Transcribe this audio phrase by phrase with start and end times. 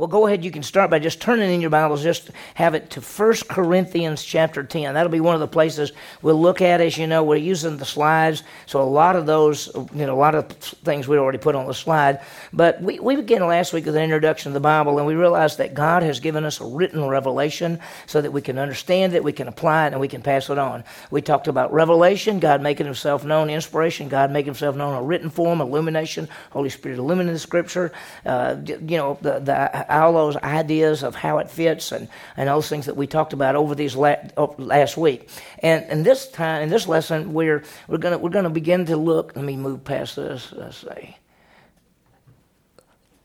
[0.00, 0.42] Well, go ahead.
[0.42, 2.02] You can start by just turning in your Bibles.
[2.02, 4.94] Just have it to 1 Corinthians chapter 10.
[4.94, 5.92] That'll be one of the places
[6.22, 6.80] we'll look at.
[6.80, 8.42] As you know, we're using the slides.
[8.64, 11.66] So a lot of those, you know, a lot of things we already put on
[11.66, 12.20] the slide.
[12.50, 15.58] But we, we began last week with an introduction to the Bible, and we realized
[15.58, 19.32] that God has given us a written revelation so that we can understand it, we
[19.34, 20.82] can apply it, and we can pass it on.
[21.10, 25.02] We talked about revelation, God making himself known, inspiration, God making himself known in a
[25.02, 27.92] written form, illumination, Holy Spirit illuminating the scripture.
[28.24, 32.68] Uh, you know, the, the all those ideas of how it fits and, and those
[32.68, 35.30] things that we talked about over these la- uh, last week.
[35.60, 39.36] And, and this time, in this lesson, we're, we're going we're gonna begin to look.
[39.36, 40.52] Let me move past this.
[40.52, 41.16] Let's see.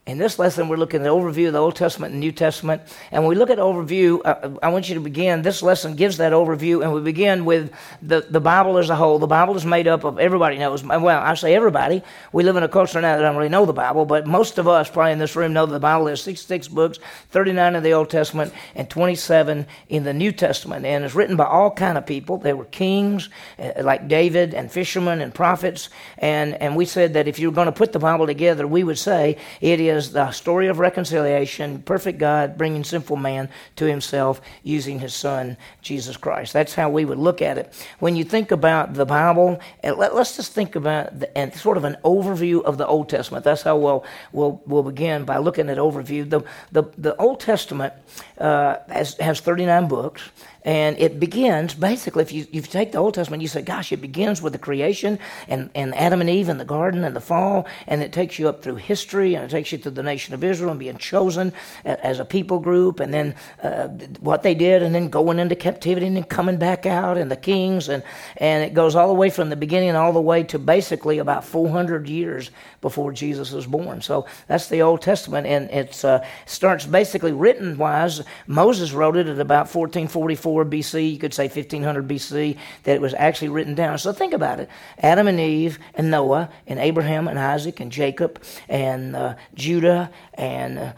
[0.08, 2.84] In this lesson, we're looking at the overview of the Old Testament and New Testament.
[3.12, 5.42] And when we look at overview, uh, I want you to begin.
[5.42, 7.74] This lesson gives that overview, and we begin with
[8.04, 9.18] the, the Bible as a whole.
[9.18, 10.84] The Bible is made up of everybody knows.
[10.84, 12.04] Well, I say everybody.
[12.32, 14.60] We live in a culture now that I don't really know the Bible, but most
[14.60, 17.00] of us probably in this room know that the Bible is 66 books,
[17.32, 20.86] 39 in the Old Testament, and 27 in the New Testament.
[20.86, 22.38] And it's written by all kind of people.
[22.38, 25.90] They were kings uh, like David and fishermen and prophets.
[26.20, 28.84] And, and we said that if you were going to put the Bible together, we
[28.84, 33.86] would say it is is the story of reconciliation, perfect God bringing sinful man to
[33.86, 36.54] himself using his son, Jesus Christ.
[36.54, 37.74] That's how we would look at it.
[38.00, 41.84] When you think about the Bible, let, us just think about the, and sort of
[41.84, 43.44] an overview of the Old Testament.
[43.44, 46.30] That's how we'll, we'll, we'll begin by looking at overview.
[46.30, 47.94] The, the, the Old Testament
[48.38, 50.22] uh, has, has 39 books.
[50.66, 53.92] And it begins, basically, if you, if you take the Old Testament, you say, gosh,
[53.92, 57.22] it begins with the creation and, and Adam and Eve in the garden and the
[57.22, 60.34] fall, and it takes you up through history, and it takes you to the nation
[60.34, 61.54] of Israel and being chosen
[61.86, 63.88] as a people group, and then uh,
[64.20, 67.36] what they did, and then going into captivity and then coming back out, and the
[67.36, 68.04] kings, and,
[68.38, 71.46] and it goes all the way from the beginning all the way to basically about
[71.46, 74.02] 400 years before Jesus was born.
[74.02, 78.22] So that's the Old Testament, and it uh, starts basically written wise.
[78.48, 83.14] Moses wrote it at about 1444 BC, you could say 1500 BC, that it was
[83.14, 83.98] actually written down.
[83.98, 84.70] So think about it
[85.00, 90.80] Adam and Eve, and Noah, and Abraham, and Isaac, and Jacob, and uh, Judah, and
[90.80, 90.94] uh,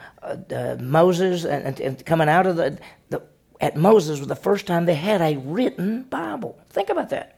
[0.54, 2.78] uh, Moses, and, and, and, coming out of the,
[3.10, 3.22] the,
[3.60, 6.60] at Moses was the first time they had a written Bible.
[6.70, 7.37] Think about that.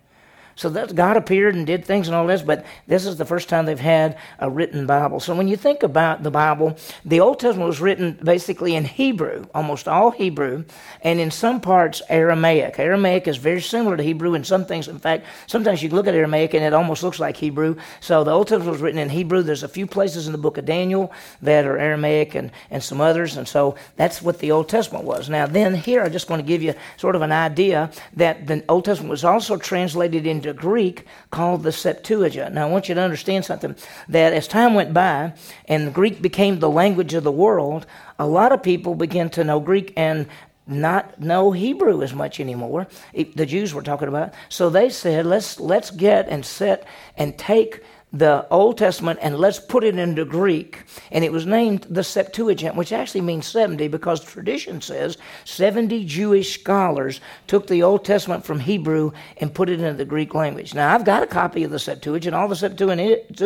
[0.59, 3.47] So that God appeared and did things and all this, but this is the first
[3.47, 5.21] time they've had a written Bible.
[5.21, 6.75] So when you think about the Bible,
[7.05, 10.65] the Old Testament was written basically in Hebrew, almost all Hebrew,
[11.01, 12.77] and in some parts Aramaic.
[12.77, 14.89] Aramaic is very similar to Hebrew in some things.
[14.89, 17.77] In fact, sometimes you look at Aramaic and it almost looks like Hebrew.
[18.01, 19.43] So the Old Testament was written in Hebrew.
[19.43, 22.99] There's a few places in the book of Daniel that are Aramaic and, and some
[22.99, 25.29] others, and so that's what the Old Testament was.
[25.29, 28.61] Now, then here I just want to give you sort of an idea that the
[28.67, 32.53] Old Testament was also translated into Greek called the Septuagint.
[32.53, 33.75] Now, I want you to understand something
[34.07, 35.33] that as time went by
[35.65, 37.85] and Greek became the language of the world,
[38.17, 40.27] a lot of people began to know Greek and
[40.67, 42.87] not know Hebrew as much anymore.
[43.13, 44.33] the Jews were talking about.
[44.49, 46.85] So they said, let's, let's get and sit
[47.17, 50.83] and take the Old Testament and let's put it into Greek.
[51.11, 56.59] And it was named the Septuagint, which actually means 70 because tradition says 70 Jewish
[56.59, 60.73] scholars took the Old Testament from Hebrew and put it into the Greek language.
[60.73, 62.35] Now, I've got a copy of the Septuagint.
[62.35, 63.39] All the Septuagint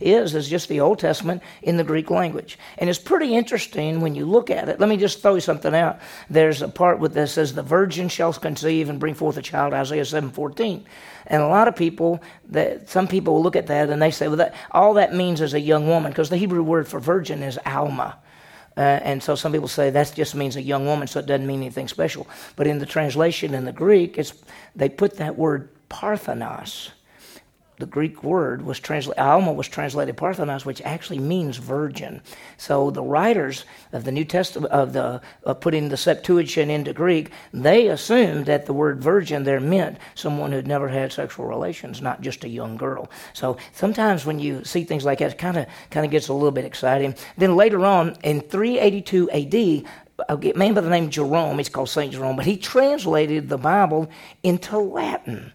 [0.00, 2.58] is is just the Old Testament in the Greek language.
[2.78, 4.80] And it's pretty interesting when you look at it.
[4.80, 5.98] Let me just throw you something out.
[6.30, 9.74] There's a part with that says, The virgin shall conceive and bring forth a child,
[9.74, 10.84] Isaiah 7.14.
[11.26, 14.28] And a lot of people, that some people will look at that and they say,
[14.28, 17.42] well, that, all that means is a young woman, because the Hebrew word for virgin
[17.42, 18.18] is alma.
[18.76, 21.46] Uh, and so some people say that just means a young woman, so it doesn't
[21.46, 22.28] mean anything special.
[22.56, 24.34] But in the translation in the Greek, it's,
[24.74, 26.90] they put that word parthenos
[27.78, 32.22] the Greek word was translated, Alma was translated Parthenos, which actually means virgin.
[32.56, 37.30] So the writers of the New Testament, of the of putting the Septuagint into Greek,
[37.52, 42.20] they assumed that the word virgin there meant someone who'd never had sexual relations, not
[42.22, 43.10] just a young girl.
[43.34, 46.32] So sometimes when you see things like that, it kind of kind of gets a
[46.32, 47.14] little bit exciting.
[47.36, 49.86] Then later on, in 382 A.D.,
[50.30, 53.58] a man by the name of Jerome, he's called Saint Jerome, but he translated the
[53.58, 54.08] Bible
[54.42, 55.52] into Latin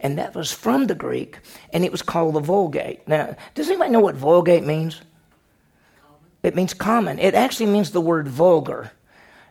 [0.00, 1.38] and that was from the Greek,
[1.72, 3.06] and it was called the Vulgate.
[3.08, 5.00] Now, does anybody know what Vulgate means?
[6.42, 7.18] It means common.
[7.18, 8.92] It actually means the word vulgar.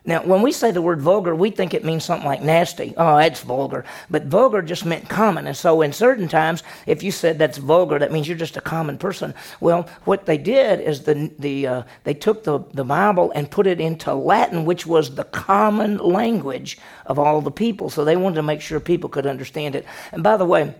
[0.06, 2.94] Now, when we say the word vulgar, we think it means something like nasty.
[2.96, 3.84] Oh, that's vulgar.
[4.08, 5.48] But vulgar just meant common.
[5.48, 8.60] And so, in certain times, if you said that's vulgar, that means you're just a
[8.60, 9.34] common person.
[9.60, 13.66] Well, what they did is the, the, uh, they took the, the Bible and put
[13.66, 17.90] it into Latin, which was the common language of all the people.
[17.90, 19.84] So, they wanted to make sure people could understand it.
[20.12, 20.72] And by the way,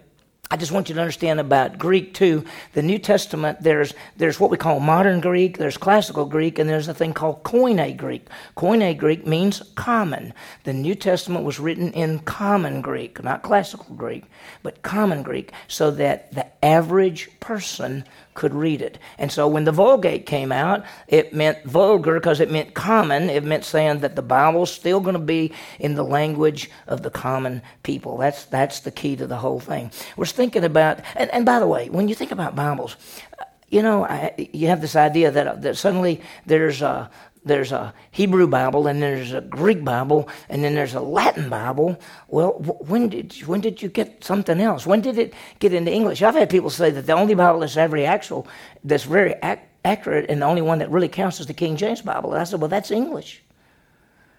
[0.48, 2.44] I just want you to understand about Greek too.
[2.74, 6.86] The New Testament, there's there's what we call modern Greek, there's classical Greek, and there's
[6.86, 8.28] a thing called Koine Greek.
[8.56, 10.32] Koine Greek means common.
[10.62, 14.24] The New Testament was written in common Greek, not classical Greek,
[14.62, 18.04] but common Greek, so that the average person
[18.36, 18.98] could read it.
[19.18, 23.28] And so when the Vulgate came out, it meant vulgar because it meant common.
[23.30, 27.10] It meant saying that the Bible's still going to be in the language of the
[27.10, 28.18] common people.
[28.18, 29.90] That's, that's the key to the whole thing.
[30.16, 32.96] We're thinking about, and, and by the way, when you think about Bibles,
[33.40, 37.10] uh, you know, I, you have this idea that, uh, that suddenly there's a,
[37.46, 41.98] there's a Hebrew Bible and there's a Greek Bible and then there's a Latin Bible.
[42.26, 42.52] Well,
[42.88, 44.84] when did when did you get something else?
[44.84, 46.22] When did it get into English?
[46.22, 48.48] I've had people say that the only Bible that's ever actual,
[48.82, 52.02] that's very ac- accurate, and the only one that really counts is the King James
[52.02, 52.32] Bible.
[52.32, 53.42] And I said, well, that's English.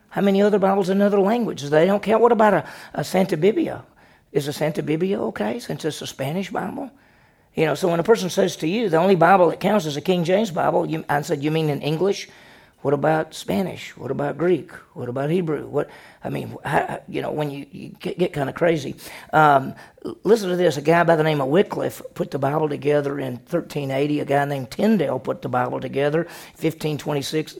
[0.10, 1.70] How many other Bibles in other languages?
[1.70, 2.22] They don't count.
[2.22, 3.86] What about a, a Santa Biblia?
[4.34, 6.92] Is a Santa Biblia okay since it's a Spanish Bible?
[7.56, 9.96] You know, so when a person says to you, the only Bible that counts is
[9.96, 12.28] a King James Bible, you, I said, you mean in English?
[12.88, 13.98] What about Spanish?
[13.98, 14.72] What about Greek?
[14.94, 15.68] What about Hebrew?
[15.68, 15.90] What
[16.24, 18.96] I mean, how, you know, when you, you get, get kind of crazy.
[19.34, 19.76] Um,
[20.24, 23.34] listen to this: a guy by the name of Wycliffe put the Bible together in
[23.40, 24.22] 1380.
[24.22, 26.20] A guy named Tyndale put the Bible together
[26.62, 27.58] 1526.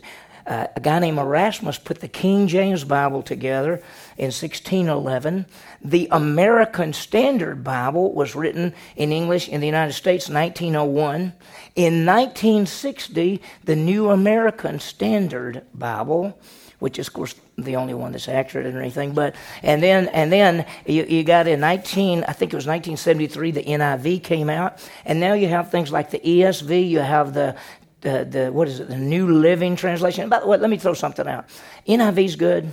[0.48, 3.84] Uh, a guy named Erasmus put the King James Bible together
[4.18, 5.46] in 1611.
[5.84, 11.34] The American Standard Bible was written in English in the United States in 1901.
[11.76, 16.40] In 1960, the New American Standard Bible,
[16.80, 19.14] which is, of course, the only one that's accurate or anything.
[19.14, 23.52] But and then and then you, you got in 19, I think it was 1973,
[23.52, 26.88] the NIV came out, and now you have things like the ESV.
[26.88, 27.56] You have the
[28.02, 28.90] the, the what is it?
[28.90, 30.30] The New Living Translation.
[30.30, 31.46] By the way, let me throw something out.
[31.88, 32.72] NIV's good.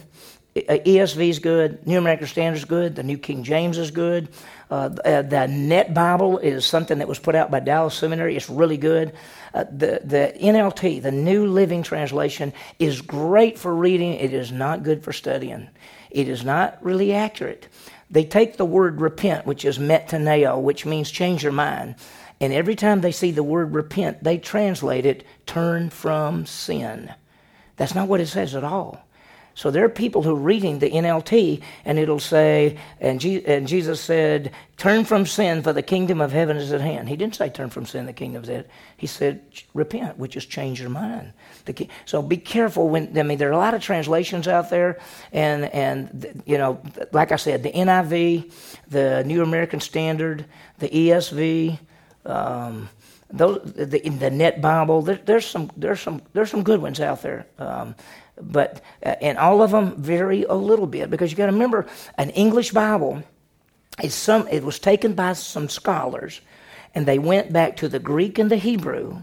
[0.54, 1.84] ESV is good.
[1.86, 2.94] New American Standard is good.
[2.94, 4.28] The New King James is good.
[4.70, 8.36] Uh, uh, the Net Bible is something that was put out by Dallas Seminary.
[8.36, 9.14] It's really good.
[9.52, 14.14] Uh, the, the NLT, the New Living Translation, is great for reading.
[14.14, 15.68] It is not good for studying.
[16.10, 17.66] It is not really accurate.
[18.10, 21.96] They take the word repent, which is metaneo, which means change your mind.
[22.40, 27.12] And every time they see the word repent, they translate it turn from sin.
[27.76, 29.04] That's not what it says at all.
[29.56, 33.68] So there are people who are reading the NLT and it'll say, and, Je- and,
[33.68, 37.08] Jesus said, turn from sin for the kingdom of heaven is at hand.
[37.08, 38.68] He didn't say turn from sin, the kingdom is at hand.
[38.96, 39.42] He said
[39.72, 41.32] repent, which is change your mind.
[41.72, 44.98] Ki- so be careful when, I mean, there are a lot of translations out there
[45.32, 46.82] and, and, you know,
[47.12, 48.52] like I said, the NIV,
[48.88, 50.46] the New American Standard,
[50.80, 51.78] the ESV,
[52.24, 52.88] um,
[53.30, 57.22] those, the, the Net Bible, there, there's some, there's some, there's some good ones out
[57.22, 57.46] there.
[57.58, 57.94] Um,
[58.40, 61.86] but uh, and all of them vary a little bit because you got to remember
[62.18, 63.22] an English Bible
[64.02, 66.40] is some it was taken by some scholars
[66.94, 69.22] and they went back to the Greek and the Hebrew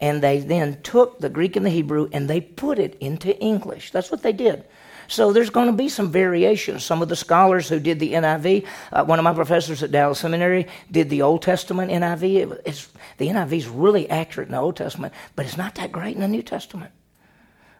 [0.00, 3.90] and they then took the Greek and the Hebrew and they put it into English.
[3.90, 4.64] That's what they did.
[5.12, 6.84] So there's going to be some variations.
[6.84, 10.18] Some of the scholars who did the NIV, uh, one of my professors at Dallas
[10.18, 12.60] Seminary did the Old Testament NIV.
[12.64, 12.88] It,
[13.18, 16.22] the NIV is really accurate in the Old Testament, but it's not that great in
[16.22, 16.92] the New Testament.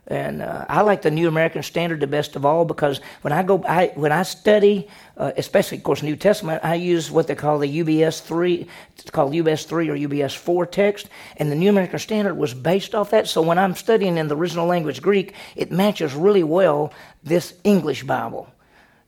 [0.08, 3.44] And uh, I like the New American Standard the best of all because when I
[3.44, 7.36] go, I, when I study, uh, especially of course New Testament, I use what they
[7.36, 8.66] call the UBS three,
[8.98, 12.96] it's called UBS three or UBS four text, and the New American Standard was based
[12.96, 13.28] off that.
[13.28, 18.02] So when I'm studying in the original language Greek, it matches really well this English
[18.02, 18.51] Bible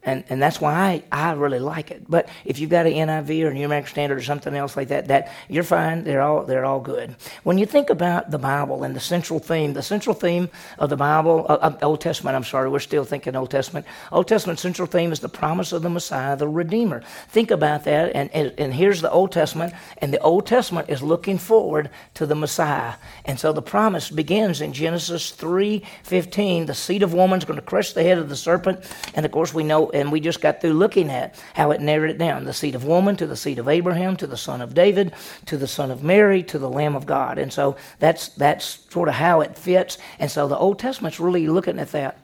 [0.04, 2.02] and and that's why I, I really like it.
[2.08, 5.08] But if you've got an NIV or New American Standard or something else like that,
[5.08, 6.04] that you're fine.
[6.04, 7.16] They're all they're all good.
[7.42, 10.96] When you think about the Bible and the central theme, the central theme of the
[10.96, 12.37] Bible, uh, Old Testament.
[12.37, 13.87] I'm sorry, we're still thinking Old Testament.
[14.12, 17.02] Old Testament central theme is the promise of the Messiah, the Redeemer.
[17.28, 21.02] Think about that, and and, and here's the Old Testament, and the Old Testament is
[21.02, 22.94] looking forward to the Messiah,
[23.25, 26.66] and so the promise begins in Genesis three fifteen.
[26.66, 28.84] The seed of woman's going to crush the head of the serpent,
[29.14, 32.10] and of course we know and we just got through looking at how it narrowed
[32.10, 34.74] it down the seed of woman to the seed of Abraham to the son of
[34.74, 35.12] David
[35.46, 37.38] to the son of Mary to the Lamb of God.
[37.38, 39.98] And so that's, that's sort of how it fits.
[40.18, 42.18] And so the Old Testament's really looking at that.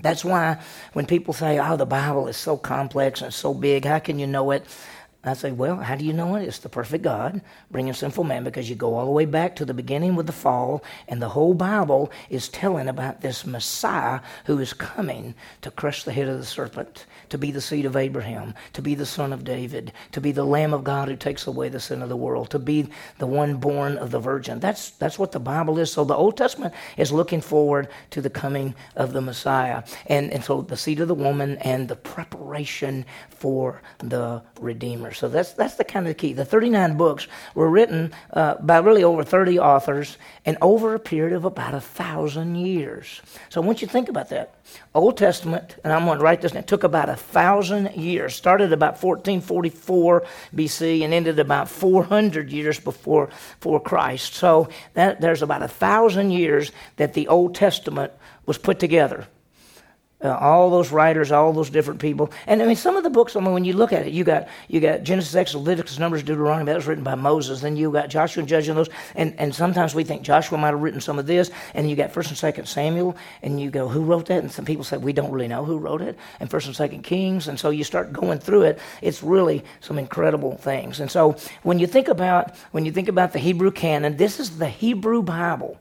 [0.00, 0.60] That's why
[0.94, 4.26] when people say, oh, the Bible is so complex and so big, how can you
[4.26, 4.66] know it?
[5.24, 6.42] I say, well, how do you know it?
[6.42, 9.64] It's the perfect God bringing sinful man because you go all the way back to
[9.64, 14.58] the beginning with the fall, and the whole Bible is telling about this Messiah who
[14.58, 18.54] is coming to crush the head of the serpent, to be the seed of Abraham,
[18.72, 21.68] to be the son of David, to be the Lamb of God who takes away
[21.68, 22.88] the sin of the world, to be
[23.18, 24.58] the one born of the Virgin.
[24.58, 25.92] That's, that's what the Bible is.
[25.92, 29.84] So the Old Testament is looking forward to the coming of the Messiah.
[30.06, 35.11] And, and so the seed of the woman and the preparation for the Redeemer.
[35.12, 36.32] So that's, that's the kind of key.
[36.32, 41.34] The 39 books were written uh, by really over 30 authors and over a period
[41.34, 43.20] of about a thousand years.
[43.48, 44.54] So want you think about that.
[44.94, 48.34] Old Testament, and I'm going to write this, it took about a thousand years.
[48.34, 54.34] Started about 1444 BC and ended about 400 years before, before Christ.
[54.34, 58.12] So that, there's about a thousand years that the Old Testament
[58.46, 59.26] was put together.
[60.22, 63.34] Uh, all those writers, all those different people, and I mean, some of the books.
[63.34, 66.22] I mean, when you look at it, you got you got Genesis, Exodus, Leviticus, Numbers,
[66.22, 66.66] Deuteronomy.
[66.66, 67.60] That was written by Moses.
[67.60, 68.90] Then you got Joshua and Judges and those.
[69.16, 71.50] And and sometimes we think Joshua might have written some of this.
[71.74, 74.42] And you got First and Second Samuel, and you go, who wrote that?
[74.42, 76.16] And some people say we don't really know who wrote it.
[76.40, 77.48] And First and Second Kings.
[77.48, 78.78] And so you start going through it.
[79.00, 81.00] It's really some incredible things.
[81.00, 84.58] And so when you think about when you think about the Hebrew canon, this is
[84.58, 85.78] the Hebrew Bible.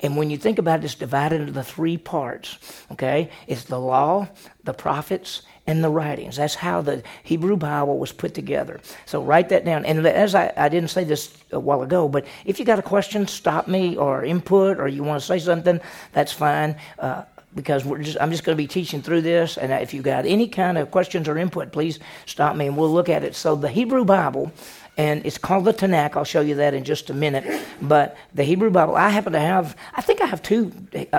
[0.00, 2.58] And when you think about it, it's divided into the three parts.
[2.90, 3.30] Okay?
[3.46, 4.28] It's the law,
[4.64, 6.36] the prophets, and the writings.
[6.36, 8.80] That's how the Hebrew Bible was put together.
[9.06, 9.84] So write that down.
[9.84, 12.82] And as I, I didn't say this a while ago, but if you got a
[12.82, 15.80] question, stop me or input or you want to say something,
[16.12, 16.76] that's fine.
[16.98, 19.58] Uh, because just, I'm just going to be teaching through this.
[19.58, 22.92] And if you've got any kind of questions or input, please stop me and we'll
[22.92, 23.34] look at it.
[23.34, 24.52] So, the Hebrew Bible
[24.96, 26.16] and it's called the Tanakh.
[26.16, 27.64] I'll show you that in just a minute.
[27.80, 30.72] But the Hebrew Bible, I happen to have, I think I have two.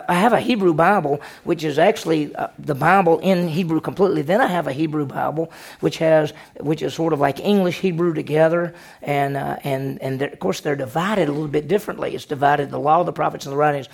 [0.07, 4.21] I have a Hebrew Bible, which is actually uh, the Bible in Hebrew completely.
[4.21, 8.13] Then I have a Hebrew Bible, which has, which is sort of like English Hebrew
[8.13, 12.13] together, and uh, and and of course they're divided a little bit differently.
[12.13, 13.89] It's divided the law, the prophets, and the writings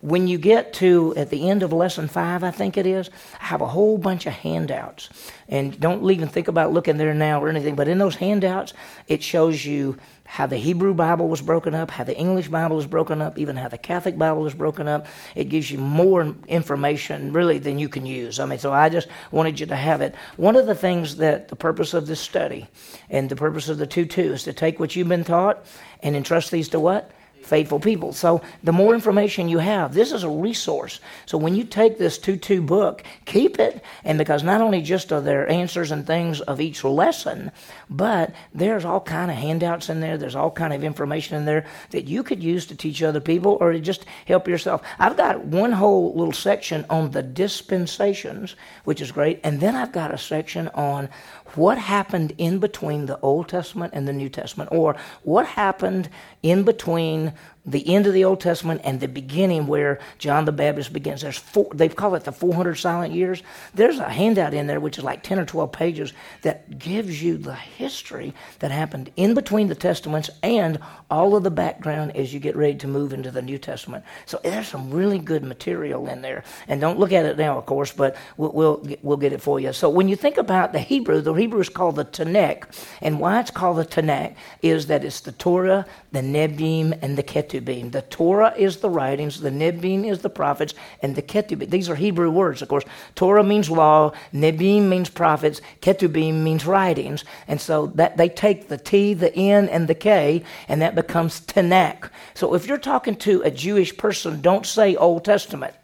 [0.00, 3.08] when you get to at the end of lesson five, I think it is,
[3.40, 5.08] I have a whole bunch of handouts.
[5.48, 8.74] And don't even think about looking there now or anything, but in those handouts,
[9.08, 12.86] it shows you how the Hebrew Bible was broken up, how the English Bible is
[12.86, 15.06] broken up, even how the Catholic Bible is broken up.
[15.34, 18.40] It gives you more information, really, than you can use.
[18.40, 20.14] I mean, so I just wanted you to have it.
[20.36, 22.66] One of the things that the purpose of this study
[23.08, 25.64] and the purpose of the 2 2 is to take what you've been taught
[26.02, 27.10] and entrust these to what?
[27.46, 28.12] Faithful people.
[28.12, 31.00] So the more information you have, this is a resource.
[31.26, 33.82] So when you take this 2-2 book, keep it.
[34.04, 37.52] And because not only just are there answers and things of each lesson,
[37.88, 40.18] but there's all kind of handouts in there.
[40.18, 43.56] There's all kind of information in there that you could use to teach other people
[43.60, 44.82] or to just help yourself.
[44.98, 49.40] I've got one whole little section on the dispensations, which is great.
[49.44, 51.08] And then I've got a section on
[51.54, 56.08] what happened in between the Old Testament and the New Testament, or what happened
[56.42, 57.32] in between
[57.66, 61.22] the end of the Old Testament and the beginning where John the Baptist begins.
[61.22, 63.42] There's four, they call it the 400 silent years.
[63.74, 67.36] There's a handout in there which is like 10 or 12 pages that gives you
[67.36, 70.78] the history that happened in between the testaments and
[71.10, 74.04] all of the background as you get ready to move into the New Testament.
[74.26, 76.44] So there's some really good material in there.
[76.68, 79.58] And don't look at it now, of course, but we'll, we'll, we'll get it for
[79.58, 79.72] you.
[79.72, 82.64] So when you think about the Hebrew, the Hebrew is called the Tanakh.
[83.00, 87.24] And why it's called the Tanakh is that it's the Torah, the Nebiim, and the
[87.24, 87.55] Ketuvim.
[87.60, 87.92] Ketubim.
[87.92, 91.70] The Torah is the writings, the Nebiim is the prophets, and the Ketubim.
[91.70, 92.84] These are Hebrew words, of course.
[93.14, 97.24] Torah means law, Nebiim means prophets, Ketubim means writings.
[97.48, 101.40] And so that they take the T, the N, and the K, and that becomes
[101.40, 102.10] Tanakh.
[102.34, 105.74] So if you're talking to a Jewish person, don't say Old Testament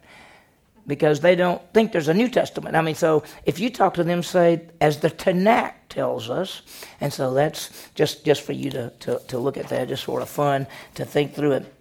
[0.85, 2.75] because they don't think there's a New Testament.
[2.75, 6.61] I mean, so if you talk to them, say, as the Tanakh tells us.
[6.99, 10.21] And so that's just, just for you to, to, to look at that, just sort
[10.21, 11.73] of fun to think through it.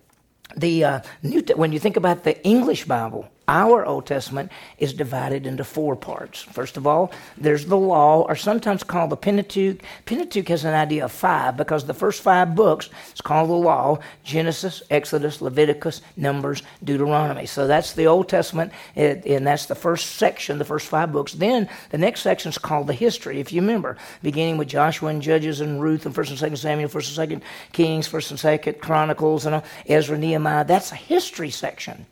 [0.56, 5.46] The uh, New, when you think about the English Bible, our Old Testament is divided
[5.46, 6.42] into four parts.
[6.42, 9.80] First of all, there's the law, or sometimes called the Pentateuch.
[10.06, 13.98] Pentateuch has an idea of five because the first five books is called the law
[14.24, 17.46] Genesis, Exodus, Leviticus, Numbers, Deuteronomy.
[17.46, 21.32] So that's the Old Testament, and that's the first section, the first five books.
[21.32, 25.20] Then the next section is called the history, if you remember, beginning with Joshua and
[25.20, 28.80] Judges and Ruth and 1st and 2nd Samuel, 1st and 2nd Kings, 1st and 2nd
[28.80, 30.64] Chronicles, and uh, Ezra, Nehemiah.
[30.64, 32.06] That's a history section.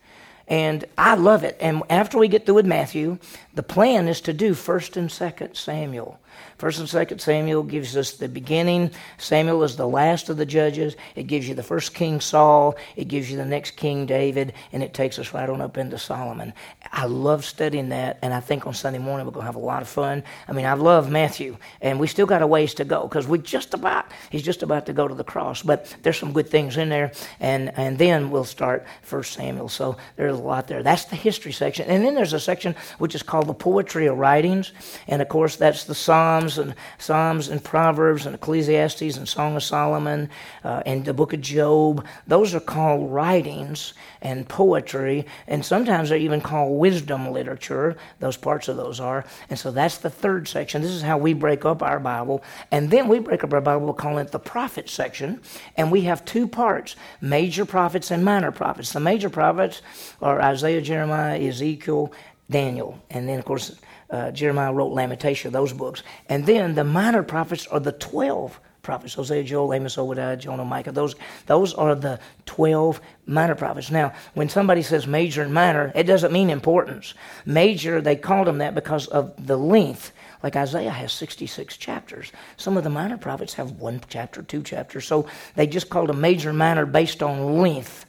[0.50, 1.57] And I love it.
[1.61, 3.19] And after we get through with Matthew,
[3.54, 6.19] the plan is to do 1st and 2nd Samuel.
[6.61, 8.90] First and Second Samuel gives us the beginning.
[9.17, 10.95] Samuel is the last of the judges.
[11.17, 12.76] It gives you the first King Saul.
[12.97, 15.97] It gives you the next King David, and it takes us right on up into
[15.97, 16.52] Solomon.
[16.93, 19.59] I love studying that, and I think on Sunday morning we're going to have a
[19.59, 20.23] lot of fun.
[20.49, 23.38] I mean, I love Matthew, and we still got a ways to go because we
[23.38, 26.76] just about he's just about to go to the cross, but there's some good things
[26.76, 29.71] in there, and and then we'll start First Samuel.
[29.71, 30.83] So there's a lot there.
[30.83, 34.19] That's the history section, and then there's a section which is called the poetry of
[34.19, 34.73] writings,
[35.09, 39.54] and of course that's the song Psalms and Psalms and Proverbs and Ecclesiastes and Song
[39.54, 40.28] of Solomon
[40.64, 42.04] uh, and the book of Job.
[42.26, 47.97] Those are called writings and poetry, and sometimes they're even called wisdom literature.
[48.19, 49.25] Those parts of those are.
[49.49, 50.83] And so that's the third section.
[50.83, 52.42] This is how we break up our Bible.
[52.71, 55.40] And then we break up our Bible calling it the prophet section.
[55.76, 58.92] And we have two parts major prophets and minor prophets.
[58.92, 59.83] The major prophets
[60.21, 62.12] are Isaiah, Jeremiah, Ezekiel,
[62.50, 63.00] Daniel.
[63.11, 63.78] And then, of course,
[64.11, 66.02] uh, Jeremiah wrote Lamentation, those books.
[66.29, 70.93] And then the minor prophets are the 12 prophets Hosea, Joel, Amos, Obadiah, Jonah, Micah.
[70.93, 71.14] Those,
[71.47, 73.90] those are the 12 minor prophets.
[73.90, 77.14] Now, when somebody says major and minor, it doesn't mean importance.
[77.45, 80.12] Major, they called them that because of the length.
[80.43, 82.33] Like Isaiah has 66 chapters.
[82.57, 85.07] Some of the minor prophets have one chapter, two chapters.
[85.07, 88.07] So they just called them major and minor based on length.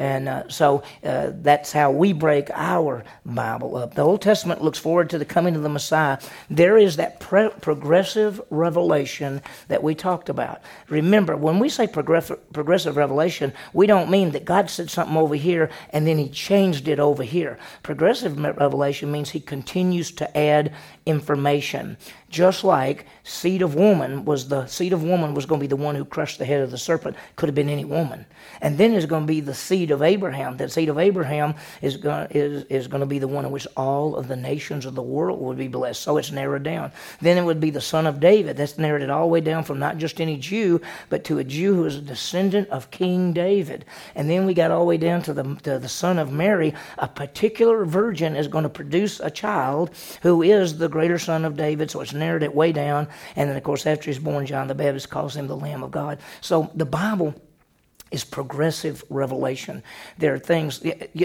[0.00, 3.94] And uh, so uh, that's how we break our Bible up.
[3.94, 6.18] The Old Testament looks forward to the coming of the Messiah.
[6.48, 10.62] There is that pre- progressive revelation that we talked about.
[10.88, 15.34] Remember, when we say progressive, progressive revelation, we don't mean that God said something over
[15.34, 17.58] here and then he changed it over here.
[17.82, 20.72] Progressive revelation means he continues to add
[21.04, 21.98] information.
[22.30, 25.74] Just like seed of woman was the seed of woman was going to be the
[25.74, 27.16] one who crushed the head of the serpent.
[27.34, 28.24] Could have been any woman.
[28.60, 30.56] And then there's going to be the seed of Abraham.
[30.56, 33.66] That seed of Abraham is going, is, is going to be the one in which
[33.76, 36.02] all of the nations of the world would be blessed.
[36.02, 36.92] So it's narrowed down.
[37.20, 38.56] Then it would be the son of David.
[38.56, 41.44] That's narrowed it all the way down from not just any Jew, but to a
[41.44, 43.84] Jew who is a descendant of King David.
[44.14, 46.74] And then we got all the way down to the, to the son of Mary.
[46.98, 49.90] A particular virgin is going to produce a child
[50.22, 51.90] who is the greater son of David.
[51.90, 53.08] So it's narrowed it way down.
[53.34, 55.90] And then, of course, after he's born, John the Baptist calls him the Lamb of
[55.90, 56.20] God.
[56.40, 57.34] So the Bible
[58.10, 59.82] is progressive revelation.
[60.18, 60.82] There are things,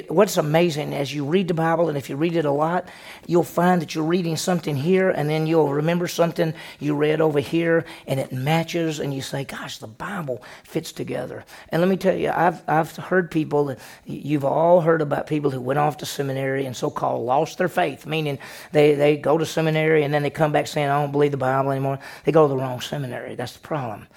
[0.08, 2.88] what's amazing as you read the Bible, and if you read it a lot,
[3.25, 7.39] you'll find that you're reading something here, and then you'll remember something you read over
[7.39, 11.44] here, and it matches, and you say, Gosh, the Bible fits together.
[11.70, 15.50] And let me tell you, I've, I've heard people, that you've all heard about people
[15.50, 18.38] who went off to seminary and so called lost their faith, meaning
[18.72, 21.38] they, they go to seminary and then they come back saying, I don't believe the
[21.38, 22.00] Bible anymore.
[22.24, 23.36] They go to the wrong seminary.
[23.36, 24.08] That's the problem.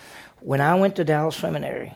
[0.40, 1.94] When I went to Dallas Seminary,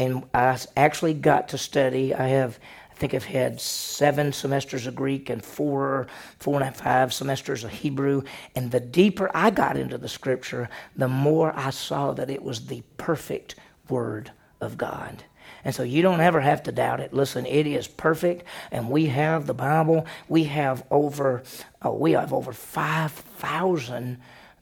[0.00, 2.14] and I actually got to study.
[2.14, 2.58] I have,
[2.90, 6.06] I think I've had seven semesters of Greek and four,
[6.38, 8.22] four and a half semesters of Hebrew.
[8.56, 12.66] And the deeper I got into the scripture, the more I saw that it was
[12.66, 13.56] the perfect
[13.90, 15.22] word of God.
[15.64, 17.12] And so you don't ever have to doubt it.
[17.12, 20.06] Listen, it is perfect, and we have the Bible.
[20.28, 21.42] We have over,
[21.82, 24.18] oh, we have over five thousand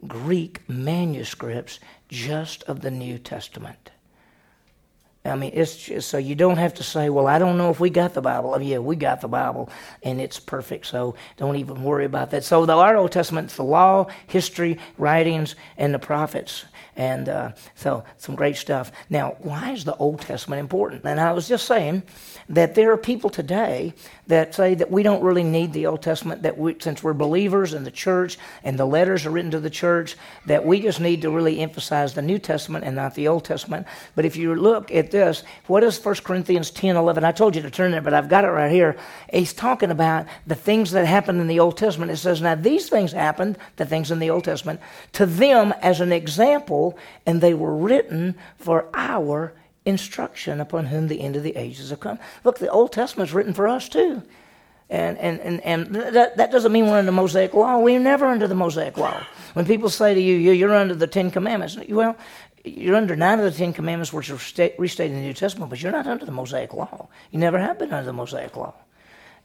[0.08, 3.92] Greek manuscripts just of the New Testament.
[5.24, 7.80] I mean, it's just, so you don't have to say, well, I don't know if
[7.80, 8.54] we got the Bible.
[8.54, 9.68] Oh, yeah, we got the Bible,
[10.02, 10.86] and it's perfect.
[10.86, 12.44] So don't even worry about that.
[12.44, 16.64] So the our Old Testament, the law, history, writings, and the prophets.
[16.96, 18.90] And uh, so some great stuff.
[19.10, 21.04] Now, why is the Old Testament important?
[21.04, 22.02] And I was just saying
[22.48, 23.94] that there are people today
[24.28, 27.74] that say that we don't really need the Old Testament, that we, since we're believers
[27.74, 31.22] in the church and the letters are written to the church, that we just need
[31.22, 33.86] to really emphasize the New Testament and not the Old Testament.
[34.14, 37.24] But if you look at this, what is 1 Corinthians 10 11?
[37.24, 38.96] I told you to turn there, but I've got it right here.
[39.32, 42.12] He's talking about the things that happened in the Old Testament.
[42.12, 44.80] It says, Now these things happened, the things in the Old Testament,
[45.12, 49.52] to them as an example and they were written for our
[49.84, 52.18] instruction upon whom the end of the ages have come.
[52.44, 54.22] Look, the Old Testament is written for us too.
[54.90, 57.78] And, and, and, and that, that doesn't mean we're under the Mosaic Law.
[57.78, 59.22] We're never under the Mosaic Law.
[59.52, 62.16] When people say to you, you're under the Ten Commandments, well,
[62.64, 64.38] you're under nine of the Ten Commandments, which are
[64.78, 67.08] restated in the New Testament, but you're not under the Mosaic Law.
[67.30, 68.74] You never have been under the Mosaic Law.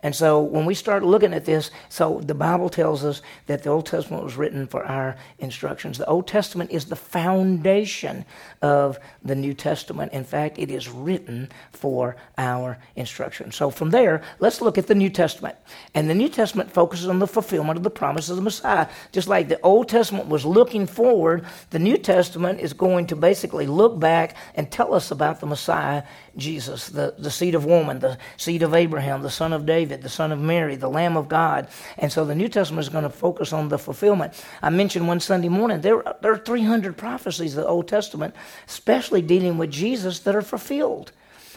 [0.03, 3.69] And so when we start looking at this, so the Bible tells us that the
[3.69, 5.97] Old Testament was written for our instructions.
[5.97, 8.25] The Old Testament is the foundation
[8.61, 10.11] of the New Testament.
[10.11, 13.53] In fact, it is written for our instruction.
[13.53, 15.55] So from there, let's look at the New Testament.
[15.93, 18.87] And the New Testament focuses on the fulfillment of the promise of the Messiah.
[19.13, 23.67] Just like the Old Testament was looking forward, the New Testament is going to basically
[23.67, 26.03] look back and tell us about the Messiah,
[26.35, 30.03] Jesus, the, the seed of woman, the seed of Abraham, the son of David David,
[30.03, 31.67] the son of Mary, the Lamb of God.
[31.97, 34.33] And so the New Testament is going to focus on the fulfillment.
[34.61, 38.33] I mentioned one Sunday morning, there, there are 300 prophecies of the Old Testament,
[38.67, 41.11] especially dealing with Jesus, that are fulfilled.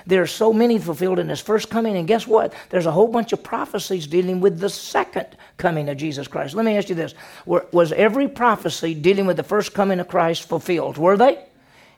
[0.07, 2.53] There are so many fulfilled in his first coming, and guess what?
[2.69, 6.55] There's a whole bunch of prophecies dealing with the second coming of Jesus Christ.
[6.55, 7.15] Let me ask you this
[7.47, 10.99] Was every prophecy dealing with the first coming of Christ fulfilled?
[10.99, 11.43] Were they?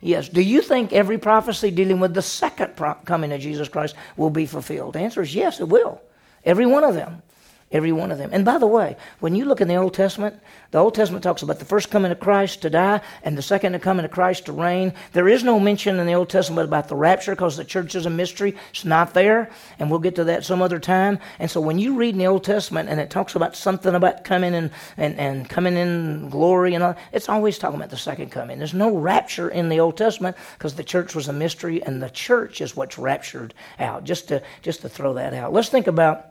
[0.00, 0.28] Yes.
[0.28, 4.30] Do you think every prophecy dealing with the second pro- coming of Jesus Christ will
[4.30, 4.94] be fulfilled?
[4.94, 6.00] The answer is yes, it will.
[6.48, 7.22] Every one of them.
[7.70, 8.30] Every one of them.
[8.32, 11.42] And by the way, when you look in the Old Testament, the Old Testament talks
[11.42, 14.52] about the first coming of Christ to die and the second coming of Christ to
[14.52, 14.94] reign.
[15.12, 18.06] There is no mention in the Old Testament about the rapture because the church is
[18.06, 18.56] a mystery.
[18.70, 21.18] It's not there, and we'll get to that some other time.
[21.38, 24.24] And so when you read in the Old Testament and it talks about something about
[24.24, 28.30] coming in and, and coming in glory and all, it's always talking about the second
[28.30, 28.56] coming.
[28.56, 32.08] There's no rapture in the Old Testament because the church was a mystery and the
[32.08, 34.04] church is what's raptured out.
[34.04, 35.52] Just to just to throw that out.
[35.52, 36.27] Let's think about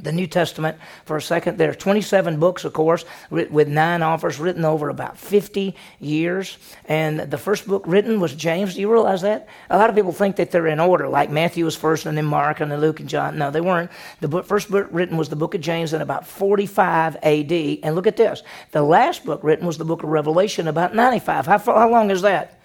[0.00, 1.56] the New Testament for a second.
[1.56, 6.58] There are 27 books, of course, with nine authors written over about 50 years.
[6.86, 8.74] And the first book written was James.
[8.74, 9.48] Do you realize that?
[9.70, 12.24] A lot of people think that they're in order, like Matthew was first, and then
[12.24, 13.38] Mark, and then Luke and John.
[13.38, 13.90] No, they weren't.
[14.20, 17.52] The book, first book written was the book of James in about 45 AD.
[17.52, 18.42] And look at this.
[18.72, 21.46] The last book written was the book of Revelation about 95.
[21.46, 22.60] How, how long is that?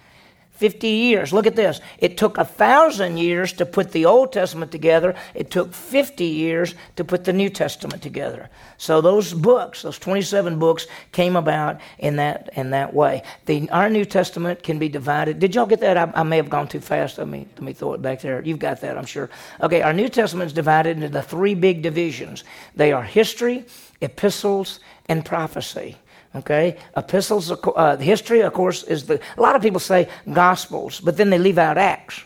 [0.60, 1.32] 50 years.
[1.32, 1.80] Look at this.
[2.00, 5.15] It took a thousand years to put the Old Testament together.
[5.34, 8.50] It took 50 years to put the New Testament together.
[8.78, 13.24] So those books, those 27 books, came about in that in that way.
[13.45, 15.39] The, our New Testament can be divided.
[15.39, 15.95] Did y'all get that?
[15.95, 17.17] I, I, may have gone too fast.
[17.19, 18.41] Let me let me throw it back there.
[18.43, 19.30] You've got that, I'm sure.
[19.62, 22.43] Okay, our New Testament is divided into the three big divisions.
[22.76, 23.63] They are history,
[24.02, 25.95] epistles, and prophecy.
[26.36, 29.20] Okay, epistles, uh, history, of course, is the.
[29.38, 32.24] A lot of people say gospels, but then they leave out Acts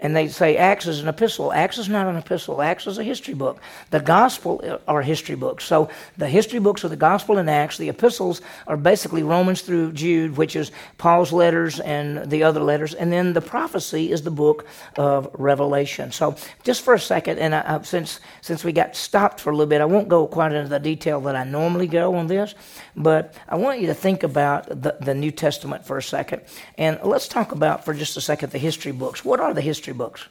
[0.00, 1.52] and they say Acts is an epistle.
[1.52, 2.62] Acts is not an epistle.
[2.62, 3.60] Acts is a history book.
[3.90, 5.64] The gospel are history books.
[5.64, 7.78] So the history books are the gospel and Acts.
[7.78, 12.94] The epistles are basically Romans through Jude, which is Paul's letters and the other letters.
[12.94, 16.12] And then the prophecy is the book of Revelation.
[16.12, 19.68] So just for a second, and I, since since we got stopped for a little
[19.68, 22.54] bit, I won't go quite into the detail that I normally go on this,
[22.96, 26.42] but I want you to think about the, the New Testament for a second.
[26.78, 29.24] And let's talk about for just a second the history books.
[29.24, 30.28] What are the history history books.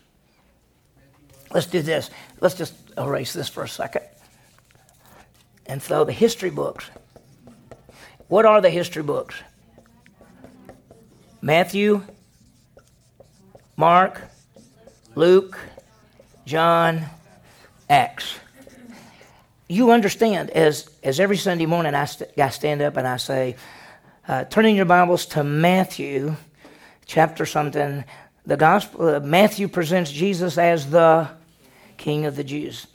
[1.52, 2.10] Let's do this.
[2.40, 4.04] Let's just erase this for a second.
[5.66, 6.90] And so the history books.
[8.30, 9.36] What are the history books?
[11.42, 12.04] Matthew,
[13.76, 14.22] Mark,
[15.16, 15.58] Luke,
[16.46, 17.06] John,
[17.90, 18.36] Acts.
[19.68, 23.56] You understand, as, as every Sunday morning I, st- I stand up and I say,
[24.28, 26.36] uh, turning your Bibles to Matthew
[27.06, 28.04] chapter something,
[28.50, 31.30] the gospel uh, Matthew presents Jesus as the
[31.98, 32.88] King of the Jews.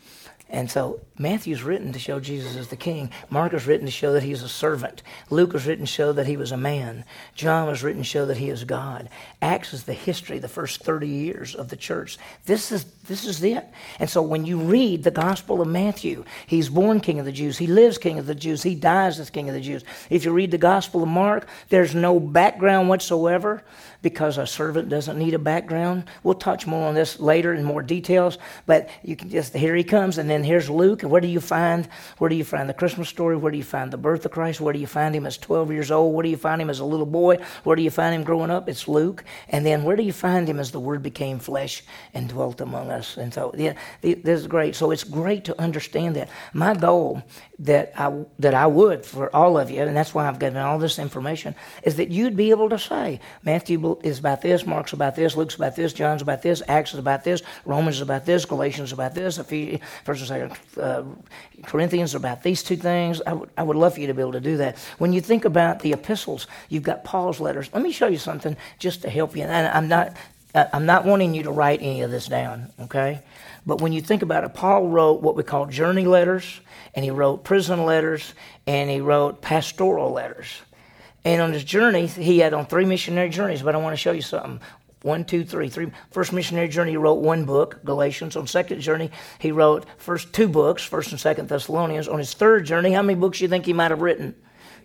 [0.48, 3.10] And so Matthew's written to show Jesus is the king.
[3.30, 5.02] Mark is written to show that he's a servant.
[5.30, 7.04] Luke was written to show that he was a man.
[7.36, 9.08] John was written to show that he is God.
[9.40, 12.18] Acts is the history, the first 30 years of the church.
[12.46, 13.64] This is, this is it.
[14.00, 17.58] And so when you read the Gospel of Matthew, he's born king of the Jews.
[17.58, 18.64] He lives king of the Jews.
[18.64, 19.84] He dies as king of the Jews.
[20.10, 23.62] If you read the Gospel of Mark, there's no background whatsoever
[24.02, 26.04] because a servant doesn't need a background.
[26.24, 29.84] We'll touch more on this later in more details, but you can just, here he
[29.84, 31.03] comes, and then here's Luke.
[31.04, 31.88] Where do you find,
[32.18, 33.36] where do you find the Christmas story?
[33.36, 34.60] Where do you find the birth of Christ?
[34.60, 36.14] Where do you find him as 12 years old?
[36.14, 37.38] Where do you find him as a little boy?
[37.64, 38.68] Where do you find him growing up?
[38.68, 39.24] It's Luke.
[39.48, 42.90] And then where do you find him as the Word became flesh and dwelt among
[42.90, 43.16] us?
[43.16, 44.74] And so, yeah, this is great.
[44.74, 46.28] So it's great to understand that.
[46.52, 47.22] My goal
[47.60, 50.78] that I, that I would for all of you, and that's why I've given all
[50.78, 55.14] this information, is that you'd be able to say, Matthew is about this, Mark's about
[55.14, 58.44] this, Luke's about this, John's about this, Acts is about this, Romans is about this,
[58.44, 61.04] Galatians is about this, Ephesians, First and Second uh, Uh,
[61.64, 63.20] Corinthians about these two things.
[63.26, 64.78] I would, I would love for you to be able to do that.
[64.98, 67.70] When you think about the epistles, you've got Paul's letters.
[67.72, 69.42] Let me show you something just to help you.
[69.42, 70.16] And I'm not,
[70.54, 73.22] I'm not wanting you to write any of this down, okay?
[73.66, 76.60] But when you think about it, Paul wrote what we call journey letters,
[76.94, 78.34] and he wrote prison letters,
[78.66, 80.46] and he wrote pastoral letters.
[81.24, 84.12] And on his journey, he had on three missionary journeys, but I want to show
[84.12, 84.60] you something.
[85.04, 85.90] One, two, three, three.
[86.12, 88.36] First missionary journey, he wrote one book, Galatians.
[88.36, 92.08] On second journey, he wrote first two books, First and Second Thessalonians.
[92.08, 94.34] On his third journey, how many books do you think he might have written?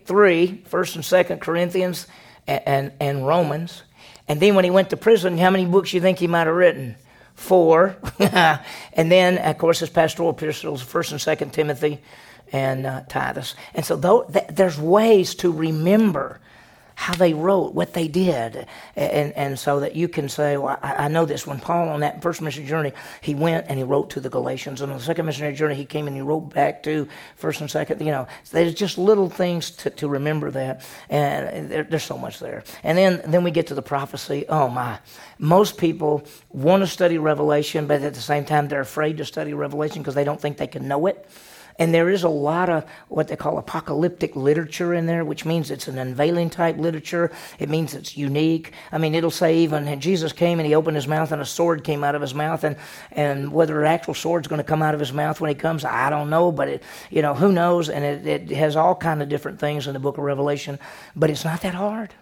[0.04, 2.06] Three, First and Second Corinthians
[2.48, 3.84] and, and, and Romans.
[4.28, 6.48] And then when he went to prison, how many books do you think he might
[6.48, 6.98] have written?
[7.36, 7.96] Four.
[8.20, 12.02] and then, of course, his pastoral epistles, First and Second Timothy,
[12.52, 13.56] and uh, Titus.
[13.74, 16.42] And so th- there's ways to remember
[17.00, 18.68] how they wrote, what they did.
[18.94, 21.48] And, and so that you can say, well, I, I, know this.
[21.48, 24.82] When Paul on that first missionary journey, he went and he wrote to the Galatians.
[24.82, 27.08] And on the second missionary journey, he came and he wrote back to
[27.38, 28.02] first and second.
[28.02, 30.86] You know, there's just little things to, to remember that.
[31.10, 32.66] And there, there's so much there.
[32.84, 34.44] And then, then we get to the prophecy.
[34.50, 35.00] Oh my.
[35.38, 39.54] Most people want to study Revelation, but at the same time, they're afraid to study
[39.54, 41.26] Revelation because they don't think they can know it
[41.80, 45.72] And there is a lot of what they call apocalyptic literature in there, which means
[45.72, 47.32] it's an unveiling type literature.
[47.58, 48.74] It means it's unique.
[48.92, 51.86] I mean, it'll say even Jesus came and he opened his mouth and a sword
[51.86, 52.76] came out of his mouth, and,
[53.14, 55.86] and whether an actual sword's going to come out of his mouth when he comes,
[55.86, 57.90] I don't know, but it, you know, who knows?
[57.90, 60.80] And it, it has all kind of different things in the book of Revelation,
[61.16, 62.14] but it's not that hard.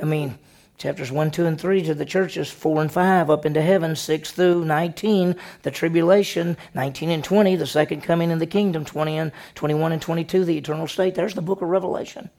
[0.00, 0.38] I mean,
[0.76, 4.32] chapters 1, 2, and 3 to the churches, 4 and 5 up into heaven, 6
[4.32, 9.32] through 19, the tribulation, 19 and 20, the second coming in the kingdom, 20 and
[9.54, 11.14] 21 and 22, the eternal state.
[11.14, 12.30] There's the book of Revelation.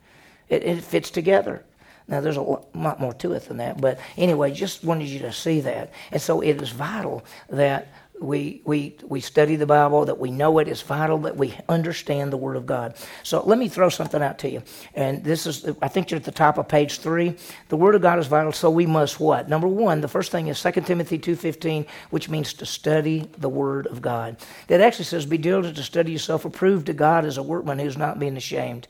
[0.48, 1.64] It, it fits together.
[2.08, 5.32] Now, there's a lot more to it than that, but anyway, just wanted you to
[5.32, 5.90] see that.
[6.12, 7.88] And so it is vital that
[8.20, 10.68] we, we, we study the Bible, that we know it.
[10.68, 12.96] It's vital that we understand the Word of God.
[13.22, 14.62] So let me throw something out to you.
[14.94, 17.36] And this is, I think you're at the top of page three.
[17.68, 19.48] The Word of God is vital, so we must what?
[19.48, 23.86] Number one, the first thing is 2 Timothy 2.15, which means to study the Word
[23.86, 24.36] of God.
[24.68, 27.98] That actually says, be diligent to study yourself, approved to God as a workman who's
[27.98, 28.88] not being ashamed.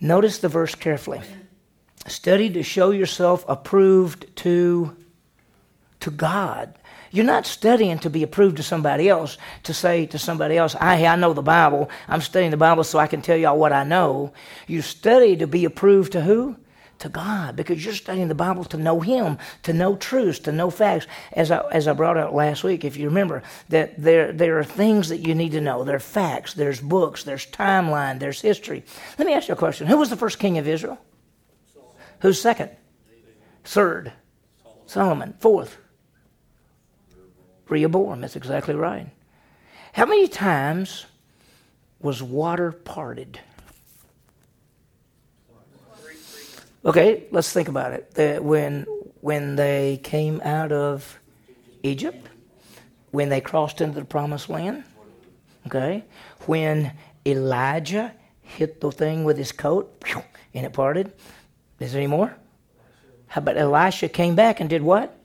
[0.00, 1.20] Notice the verse carefully.
[2.06, 4.96] Study to show yourself approved to,
[6.00, 6.74] to God.
[7.10, 11.04] You're not studying to be approved to somebody else, to say to somebody else, I,
[11.06, 11.90] I know the Bible.
[12.06, 14.32] I'm studying the Bible so I can tell y'all what I know.
[14.66, 16.56] You study to be approved to who?
[17.00, 20.68] To God, because you're studying the Bible to know Him, to know truths, to know
[20.68, 21.06] facts.
[21.32, 24.64] As I, as I brought out last week, if you remember, that there, there are
[24.64, 25.84] things that you need to know.
[25.84, 28.82] There are facts, there's books, there's timeline, there's history.
[29.16, 29.86] Let me ask you a question.
[29.86, 30.98] Who was the first king of Israel?
[32.20, 32.70] Who's second?
[33.62, 34.12] Third?
[34.86, 35.34] Solomon.
[35.38, 35.78] Fourth?
[37.68, 38.20] Rehoboam.
[38.20, 39.08] That's exactly right.
[39.92, 41.06] How many times
[42.00, 43.40] was water parted?
[46.84, 48.42] Okay, let's think about it.
[48.42, 48.86] When
[49.20, 51.18] when they came out of
[51.82, 52.28] Egypt,
[53.10, 54.84] when they crossed into the promised land,
[55.66, 56.04] okay,
[56.46, 56.92] when
[57.26, 58.12] Elijah
[58.48, 60.02] hit the thing with his coat
[60.54, 61.12] and it parted.
[61.78, 62.34] Is there any more?
[63.26, 65.17] How about Elisha came back and did what?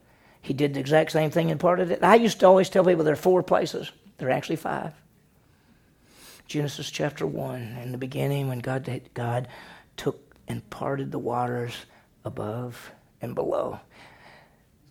[0.44, 2.04] He did the exact same thing and parted it.
[2.04, 3.90] I used to always tell people there are four places.
[4.18, 4.92] There are actually five.
[6.46, 9.48] Genesis chapter 1, in the beginning, when God, God
[9.96, 11.86] took and parted the waters
[12.26, 13.80] above and below.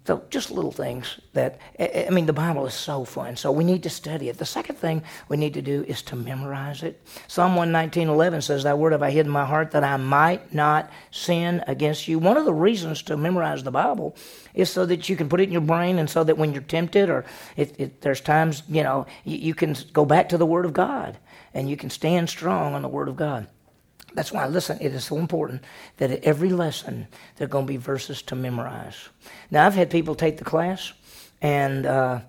[0.06, 3.38] So just little things that, I mean, the Bible is so fun.
[3.38, 4.38] So we need to study it.
[4.38, 7.02] The second thing we need to do is to memorize it.
[7.30, 10.54] Psalm 119, 11 says, Thy word have I hid in my heart that I might
[10.54, 12.20] not sin against you.
[12.20, 14.14] One of the reasons to memorize the Bible
[14.54, 16.64] is so that you can put it in your brain and so that when you're
[16.64, 17.24] tempted or
[17.56, 20.74] if, if there's times, you know, you, you can go back to the Word of
[20.74, 21.18] God
[21.54, 23.48] and you can stand strong on the Word of God.
[24.14, 25.64] That's why, listen, it is so important
[25.98, 29.10] that at every lesson there are going to be verses to memorize.
[29.50, 30.94] Now, I've had people take the class
[31.42, 32.20] and uh,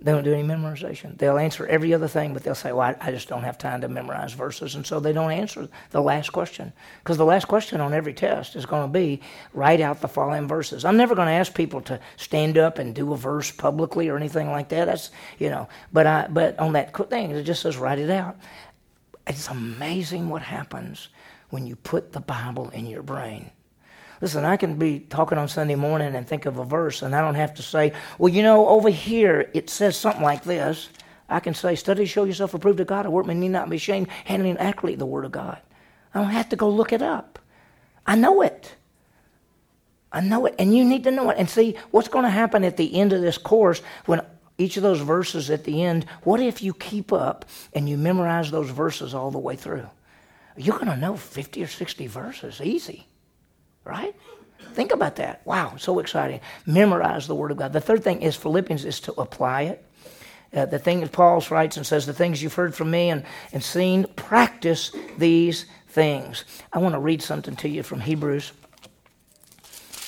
[0.00, 1.16] they don't do any memorization.
[1.18, 3.80] They'll answer every other thing, but they'll say, Well, I, I just don't have time
[3.82, 4.74] to memorize verses.
[4.74, 6.72] And so they don't answer the last question.
[6.98, 9.20] Because the last question on every test is going to be
[9.52, 10.84] write out the following verses.
[10.84, 14.16] I'm never going to ask people to stand up and do a verse publicly or
[14.16, 14.86] anything like that.
[14.86, 18.36] That's, you know, but, I, but on that thing, it just says write it out.
[19.26, 21.08] It's amazing what happens
[21.52, 23.50] when you put the Bible in your brain.
[24.22, 27.20] Listen, I can be talking on Sunday morning and think of a verse, and I
[27.20, 30.88] don't have to say, well, you know, over here it says something like this.
[31.28, 34.08] I can say, study show yourself approved of God, a workman need not be ashamed,
[34.24, 35.60] handling accurately the Word of God.
[36.14, 37.38] I don't have to go look it up.
[38.06, 38.74] I know it.
[40.10, 41.36] I know it, and you need to know it.
[41.36, 44.22] And see what's going to happen at the end of this course when
[44.56, 46.06] each of those verses at the end.
[46.22, 49.88] What if you keep up and you memorize those verses all the way through?
[50.56, 53.06] You're going to know 50 or 60 verses easy,
[53.84, 54.14] right?
[54.72, 55.42] Think about that.
[55.44, 56.40] Wow, so exciting.
[56.66, 57.72] Memorize the Word of God.
[57.72, 59.84] The third thing is Philippians is to apply it.
[60.54, 63.24] Uh, the thing that Paul writes and says, the things you've heard from me and,
[63.52, 66.44] and seen, practice these things.
[66.72, 68.52] I want to read something to you from Hebrews.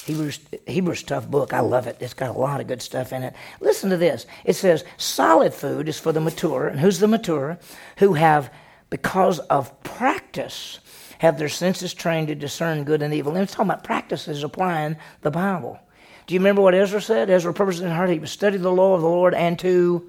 [0.04, 1.54] Hebrews, Hebrews tough book.
[1.54, 1.96] I love it.
[2.00, 3.34] It's got a lot of good stuff in it.
[3.60, 4.26] Listen to this.
[4.44, 6.66] It says, solid food is for the mature.
[6.68, 7.58] And who's the mature?
[7.98, 8.50] Who have
[8.94, 10.78] because of practice,
[11.18, 13.34] have their senses trained to discern good and evil.
[13.34, 15.80] And it's talking about practices applying the Bible.
[16.28, 17.28] Do you remember what Ezra said?
[17.28, 20.08] Ezra purposed in heart he would study the law of the Lord and to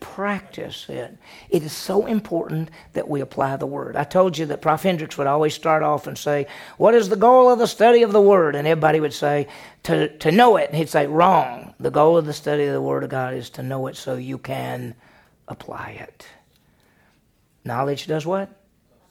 [0.00, 1.16] practice it.
[1.48, 3.96] It is so important that we apply the word.
[3.96, 4.82] I told you that Prof.
[4.82, 8.12] Hendricks would always start off and say, What is the goal of the study of
[8.12, 8.54] the word?
[8.54, 9.48] And everybody would say,
[9.84, 10.68] To, to know it.
[10.68, 11.72] And he'd say, Wrong.
[11.80, 14.16] The goal of the study of the word of God is to know it so
[14.16, 14.94] you can
[15.48, 16.26] apply it.
[17.64, 18.50] Knowledge does what?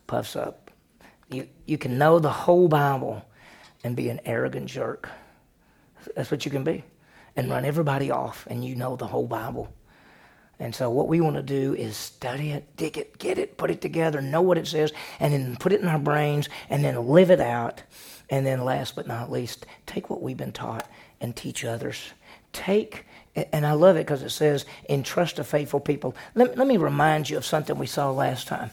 [0.08, 0.72] Puffs up.
[1.30, 3.24] You, you can know the whole Bible
[3.84, 5.10] and be an arrogant jerk.
[6.16, 6.84] That's what you can be.
[7.36, 9.74] And run everybody off, and you know the whole Bible.
[10.60, 13.72] And so, what we want to do is study it, dig it, get it, put
[13.72, 17.08] it together, know what it says, and then put it in our brains, and then
[17.08, 17.82] live it out.
[18.30, 20.88] And then, last but not least, take what we've been taught
[21.22, 22.12] and teach others.
[22.52, 23.06] Take,
[23.52, 26.16] and I love it because it says, entrust to faithful people.
[26.36, 28.72] Let, let me remind you of something we saw last time.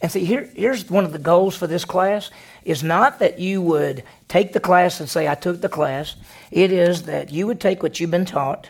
[0.00, 2.30] And see, here, here's one of the goals for this class
[2.64, 6.16] is not that you would take the class and say, I took the class.
[6.50, 8.68] It is that you would take what you've been taught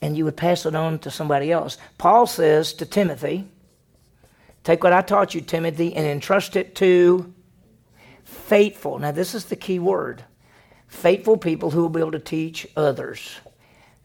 [0.00, 1.76] and you would pass it on to somebody else.
[1.98, 3.46] Paul says to Timothy,
[4.64, 7.32] Take what I taught you, Timothy, and entrust it to
[8.24, 8.98] faithful.
[8.98, 10.24] Now, this is the key word
[10.88, 13.36] faithful people who will be able to teach others.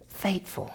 [0.10, 0.72] Faithful.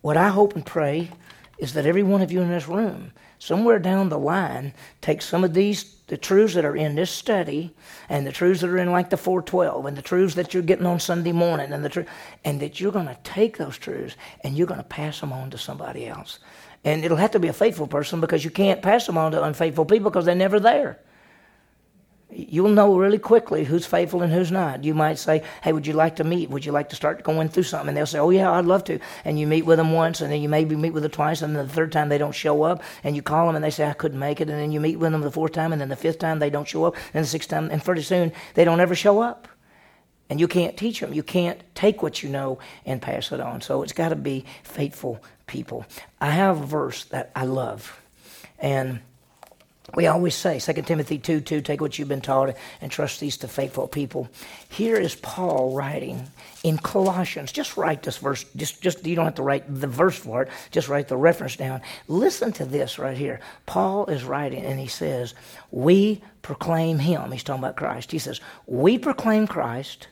[0.00, 1.10] What I hope and pray
[1.58, 5.44] is that every one of you in this room somewhere down the line, take some
[5.44, 7.74] of these, the truths that are in this study,
[8.08, 10.86] and the truths that are in like the 412, and the truths that you're getting
[10.86, 12.08] on Sunday morning, and the truth,
[12.44, 15.50] and that you're going to take those truths and you're going to pass them on
[15.50, 16.40] to somebody else.
[16.84, 19.42] And it'll have to be a faithful person because you can't pass them on to
[19.42, 20.98] unfaithful people because they're never there
[22.30, 24.84] you'll know really quickly who's faithful and who's not.
[24.84, 26.50] You might say, Hey, would you like to meet?
[26.50, 27.88] Would you like to start going through something?
[27.88, 28.98] And they'll say, Oh, yeah, I'd love to.
[29.24, 31.56] And you meet with them once, and then you maybe meet with them twice, and
[31.56, 33.88] then the third time they don't show up, and you call them and they say,
[33.88, 34.50] I couldn't make it.
[34.50, 36.50] And then you meet with them the fourth time, and then the fifth time they
[36.50, 39.48] don't show up, and the sixth time, and pretty soon they don't ever show up.
[40.30, 41.14] And you can't teach them.
[41.14, 43.62] You can't take what you know and pass it on.
[43.62, 45.86] So it's got to be faithful people.
[46.20, 47.98] I have a verse that I love.
[48.58, 49.00] And
[49.94, 53.38] we always say, 2 Timothy 2 2, take what you've been taught and trust these
[53.38, 54.28] to faithful people.
[54.68, 56.28] Here is Paul writing
[56.62, 57.52] in Colossians.
[57.52, 58.44] Just write this verse.
[58.54, 60.50] Just, just you don't have to write the verse for it.
[60.70, 61.80] Just write the reference down.
[62.06, 63.40] Listen to this right here.
[63.64, 65.34] Paul is writing and he says,
[65.70, 67.32] We proclaim him.
[67.32, 68.12] He's talking about Christ.
[68.12, 70.08] He says, We proclaim Christ,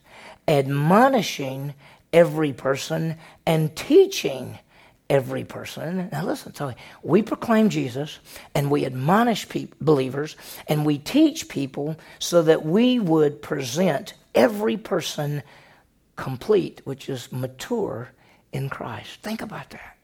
[0.48, 1.74] admonishing
[2.14, 4.58] every person and teaching
[5.08, 6.08] every person.
[6.10, 8.18] Now listen, so we proclaim Jesus
[8.54, 10.36] and we admonish pe- believers
[10.68, 15.42] and we teach people so that we would present every person
[16.16, 18.10] complete, which is mature
[18.52, 19.20] in Christ.
[19.22, 19.96] Think about that.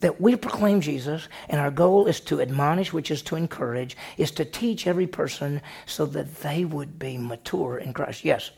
[0.00, 4.30] That we proclaim Jesus, and our goal is to admonish, which is to encourage, is
[4.32, 8.24] to teach every person so that they would be mature in Christ.
[8.24, 8.50] Yes.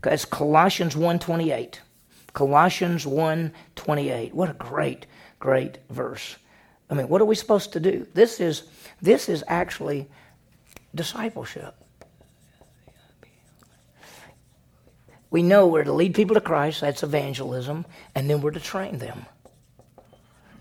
[0.00, 1.78] Because Colossians 1.28.
[2.32, 4.32] Colossians 1:28.
[4.32, 5.06] What a great
[5.40, 6.36] great verse.
[6.88, 8.06] I mean, what are we supposed to do?
[8.14, 8.64] This is
[9.02, 10.08] this is actually
[10.94, 11.74] discipleship.
[15.30, 18.98] We know we're to lead people to Christ, that's evangelism, and then we're to train
[18.98, 19.26] them.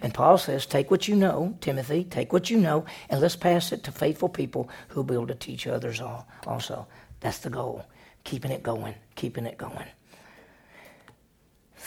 [0.01, 3.71] And Paul says, take what you know, Timothy, take what you know, and let's pass
[3.71, 6.87] it to faithful people who'll be able to teach others all also.
[7.19, 7.85] That's the goal.
[8.23, 9.87] Keeping it going, keeping it going.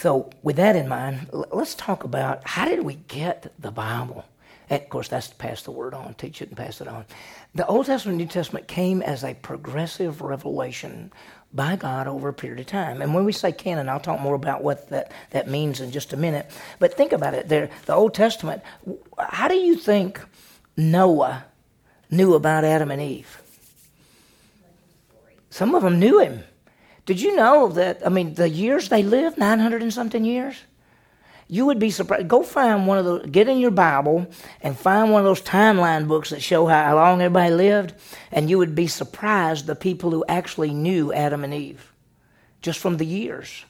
[0.02, 4.24] So, with that in mind, let's talk about how did we get the Bible?
[4.68, 7.04] And of course, that's to pass the word on, teach it and pass it on.
[7.54, 11.12] The Old Testament and New Testament came as a progressive revelation
[11.52, 13.00] by God over a period of time.
[13.00, 16.12] And when we say canon, I'll talk more about what that, that means in just
[16.12, 16.50] a minute.
[16.80, 17.48] But think about it.
[17.48, 18.60] There, the Old Testament,
[19.20, 20.20] how do you think
[20.76, 21.44] Noah
[22.10, 23.40] knew about Adam and Eve?
[25.50, 26.42] Some of them knew him.
[27.04, 30.56] Did you know that, I mean, the years they lived, 900 and something years?
[31.48, 32.28] You would be surprised.
[32.28, 34.26] Go find one of those, get in your Bible
[34.62, 37.94] and find one of those timeline books that show how long everybody lived,
[38.30, 41.92] and you would be surprised the people who actually knew Adam and Eve
[42.62, 43.64] just from the years.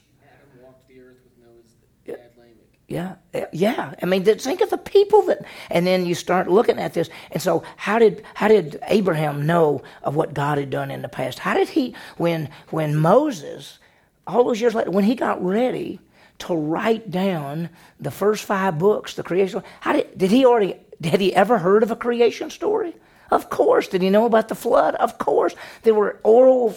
[2.87, 3.15] Yeah,
[3.51, 3.95] yeah.
[4.01, 7.09] I mean, think of the people that, and then you start looking at this.
[7.31, 11.09] And so, how did how did Abraham know of what God had done in the
[11.09, 11.39] past?
[11.39, 13.79] How did he, when when Moses,
[14.27, 15.99] all those years later, when he got ready
[16.39, 17.69] to write down
[17.99, 21.83] the first five books, the creation, how did did he already had he ever heard
[21.83, 22.93] of a creation story?
[23.33, 23.87] Of course.
[23.87, 24.93] Did he know about the flood?
[24.93, 25.55] Of course.
[25.81, 26.69] There were oral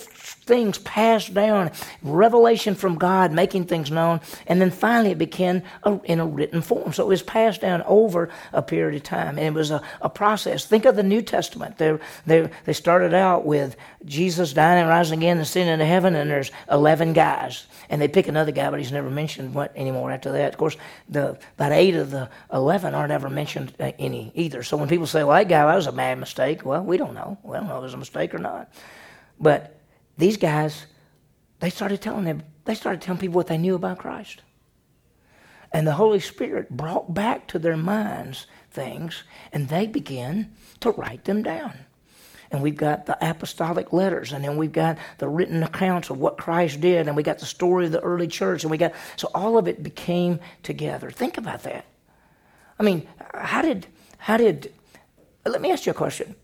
[0.46, 1.70] things passed down,
[2.02, 6.62] revelation from God, making things known, and then finally it became a, in a written
[6.62, 6.92] form.
[6.92, 10.08] So it was passed down over a period of time, and it was a, a
[10.08, 10.64] process.
[10.64, 11.76] Think of the New Testament.
[11.76, 16.14] They, they, they started out with Jesus dying and rising again and ascending into heaven,
[16.14, 17.66] and there's 11 guys.
[17.90, 20.52] And they pick another guy, but he's never mentioned what anymore after that.
[20.52, 20.76] Of course,
[21.08, 24.62] the, about eight of the 11 aren't ever mentioned uh, any either.
[24.62, 27.14] So when people say, well, that guy, that was a bad mistake, well, we don't
[27.14, 27.38] know.
[27.42, 28.72] We don't know if it was a mistake or not.
[29.38, 29.80] But
[30.16, 30.86] these guys,
[31.60, 34.42] they started telling them, they started telling people what they knew about Christ.
[35.72, 41.24] And the Holy Spirit brought back to their minds things, and they began to write
[41.24, 41.86] them down.
[42.50, 46.36] and we've got the apostolic letters, and then we've got the written accounts of what
[46.38, 49.28] Christ did, and we got the story of the early church, and we got so
[49.34, 51.10] all of it became together.
[51.10, 51.86] Think about that.
[52.78, 53.86] I mean, how did
[54.18, 54.72] how did
[55.44, 56.34] let me ask you a question.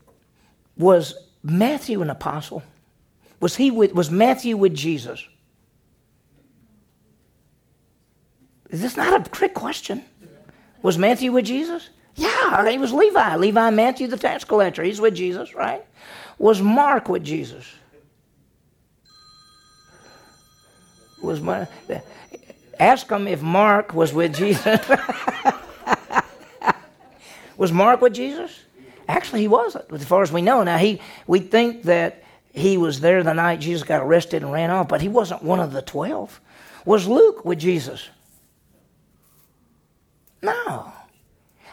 [0.77, 1.13] Was
[1.43, 2.63] Matthew an apostle?
[3.39, 5.25] Was he with was Matthew with Jesus?
[8.69, 10.03] Is this not a trick question?
[10.81, 11.89] Was Matthew with Jesus?
[12.15, 13.37] Yeah, he was Levi.
[13.37, 14.83] Levi Matthew, the tax collector.
[14.83, 15.83] He's with Jesus, right?
[16.37, 17.65] Was Mark with Jesus?
[21.21, 21.69] Was Mark,
[22.79, 24.65] ask him if Mark was with Jesus.
[27.57, 28.51] was Mark with Jesus?
[29.07, 30.63] Actually, he wasn't, as far as we know.
[30.63, 32.23] Now, he, we think that
[32.53, 35.59] he was there the night Jesus got arrested and ran off, but he wasn't one
[35.59, 36.39] of the twelve.
[36.85, 38.09] Was Luke with Jesus?
[40.41, 40.91] No.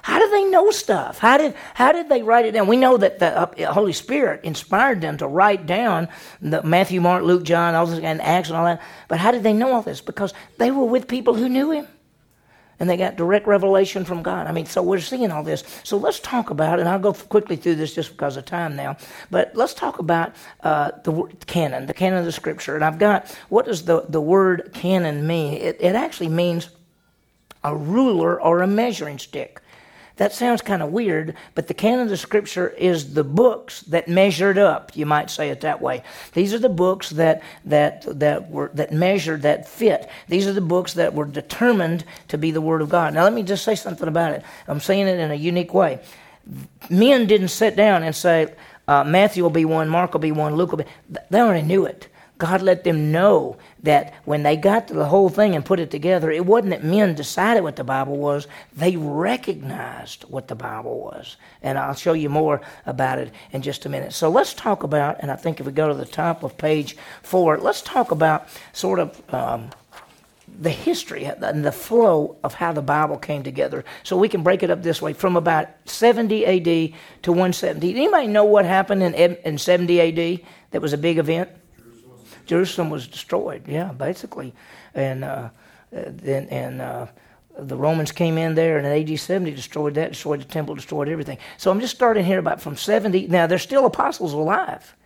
[0.02, 1.18] How did they know stuff?
[1.18, 2.66] How did, how did they write it down?
[2.66, 6.08] We know that the uh, Holy Spirit inspired them to write down
[6.40, 8.80] the Matthew, Mark, Luke, John, all this, and Acts and all that.
[9.08, 10.00] But how did they know all this?
[10.00, 11.86] Because they were with people who knew him.
[12.80, 14.46] And they got direct revelation from God.
[14.46, 15.62] I mean, so we're seeing all this.
[15.84, 18.96] So let's talk about, and I'll go quickly through this just because of time now,
[19.30, 22.74] but let's talk about uh, the canon, the canon of the Scripture.
[22.76, 25.54] And I've got, what does the, the word canon mean?
[25.54, 26.70] It, it actually means
[27.62, 29.60] a ruler or a measuring stick.
[30.20, 34.58] That sounds kind of weird, but the canon of Scripture is the books that measured
[34.58, 34.94] up.
[34.94, 36.02] You might say it that way.
[36.34, 40.10] These are the books that that that were that measured, that fit.
[40.28, 43.14] These are the books that were determined to be the Word of God.
[43.14, 44.42] Now, let me just say something about it.
[44.68, 46.00] I'm saying it in a unique way.
[46.90, 48.52] Men didn't sit down and say,
[48.86, 50.84] uh, Matthew will be one, Mark will be one, Luke will be.
[51.30, 52.08] They already knew it.
[52.36, 55.90] God let them know that when they got to the whole thing and put it
[55.90, 61.00] together, it wasn't that men decided what the Bible was, they recognized what the Bible
[61.00, 61.36] was.
[61.62, 64.12] And I'll show you more about it in just a minute.
[64.12, 66.96] So let's talk about, and I think if we go to the top of page
[67.22, 69.34] four, let's talk about sort of.
[69.34, 69.70] Um,
[70.58, 73.84] the history and the flow of how the Bible came together.
[74.02, 77.94] So we can break it up this way from about 70 AD to 170.
[77.94, 80.40] Anybody know what happened in, in 70 AD
[80.72, 81.50] that was a big event?
[82.51, 83.62] Jerusalem was destroyed.
[83.68, 84.53] Yeah, basically,
[84.92, 85.51] and uh,
[85.92, 87.07] then and uh,
[87.57, 91.09] the Romans came in there and in AD 70 destroyed that, destroyed the temple, destroyed
[91.09, 91.38] everything.
[91.59, 93.28] So I'm just starting here about from 70.
[93.28, 94.96] Now there's still apostles alive.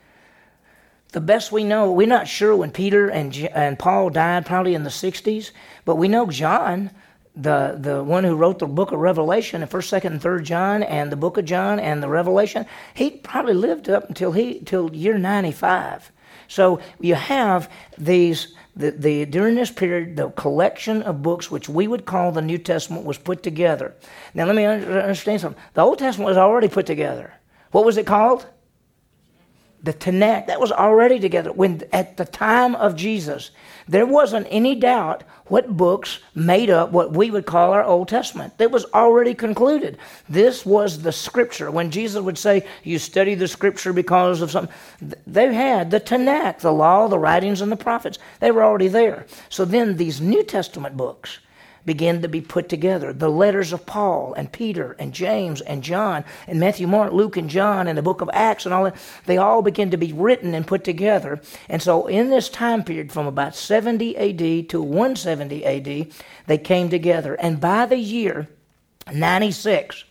[1.12, 4.84] The best we know, we're not sure when Peter and and Paul died, probably in
[4.84, 5.50] the 60s,
[5.84, 6.90] but we know John
[7.36, 10.82] the the one who wrote the book of Revelation, and First, Second, and Third John,
[10.82, 12.64] and the book of John, and the Revelation,
[12.94, 16.10] he probably lived up until he till year ninety five.
[16.48, 21.88] So you have these, the, the, during this period, the collection of books, which we
[21.88, 23.94] would call the New Testament, was put together.
[24.34, 25.62] Now, let me understand something.
[25.74, 27.34] The Old Testament was already put together.
[27.70, 28.46] What was it called?
[29.84, 31.52] The Tanakh, that was already together.
[31.52, 33.50] When at the time of Jesus,
[33.86, 38.54] there wasn't any doubt what books made up what we would call our Old Testament.
[38.58, 39.98] It was already concluded.
[40.28, 41.70] This was the Scripture.
[41.70, 44.74] When Jesus would say, "You study the Scripture because of something,"
[45.26, 48.18] they had the Tanakh, the law, the writings, and the prophets.
[48.40, 49.26] They were already there.
[49.50, 51.38] So then, these New Testament books
[51.84, 53.12] began to be put together.
[53.12, 57.50] The letters of Paul and Peter and James and John and Matthew, Mark, Luke, and
[57.50, 60.54] John and the book of Acts and all that, they all began to be written
[60.54, 61.40] and put together.
[61.68, 66.12] And so in this time period from about 70 AD to 170 AD,
[66.46, 67.34] they came together.
[67.34, 68.48] And by the year
[69.12, 70.04] 96,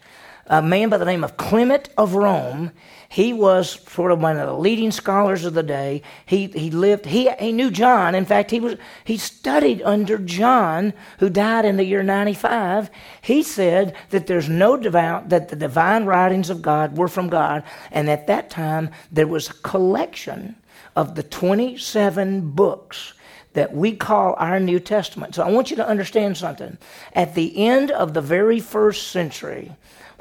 [0.47, 2.71] a man by the name of Clement of Rome
[3.13, 6.01] he was sort of one of the leading scholars of the day.
[6.25, 8.15] He, he lived, he, he knew John.
[8.15, 12.89] In fact, he, was, he studied under John, who died in the year 95.
[13.21, 17.61] He said that there's no doubt that the divine writings of God were from God.
[17.91, 20.55] And at that time, there was a collection
[20.95, 23.13] of the 27 books
[23.53, 25.35] that we call our New Testament.
[25.35, 26.79] So I want you to understand something.
[27.13, 29.71] At the end of the very first century,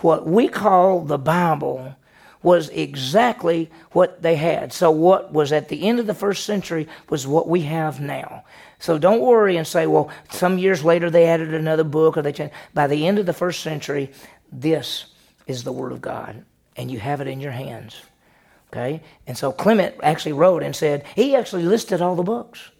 [0.03, 1.97] what we call the Bible
[2.43, 4.73] was exactly what they had.
[4.73, 8.45] So, what was at the end of the first century was what we have now.
[8.79, 12.33] So, don't worry and say, well, some years later they added another book or they
[12.33, 12.55] changed.
[12.75, 14.11] By the end of the first century,
[14.51, 15.07] this
[15.47, 16.45] is the Word of God,
[16.77, 18.01] and you have it in your hands.
[18.73, 19.03] Okay?
[19.27, 22.72] And so Clement actually wrote and said, he actually listed all the books.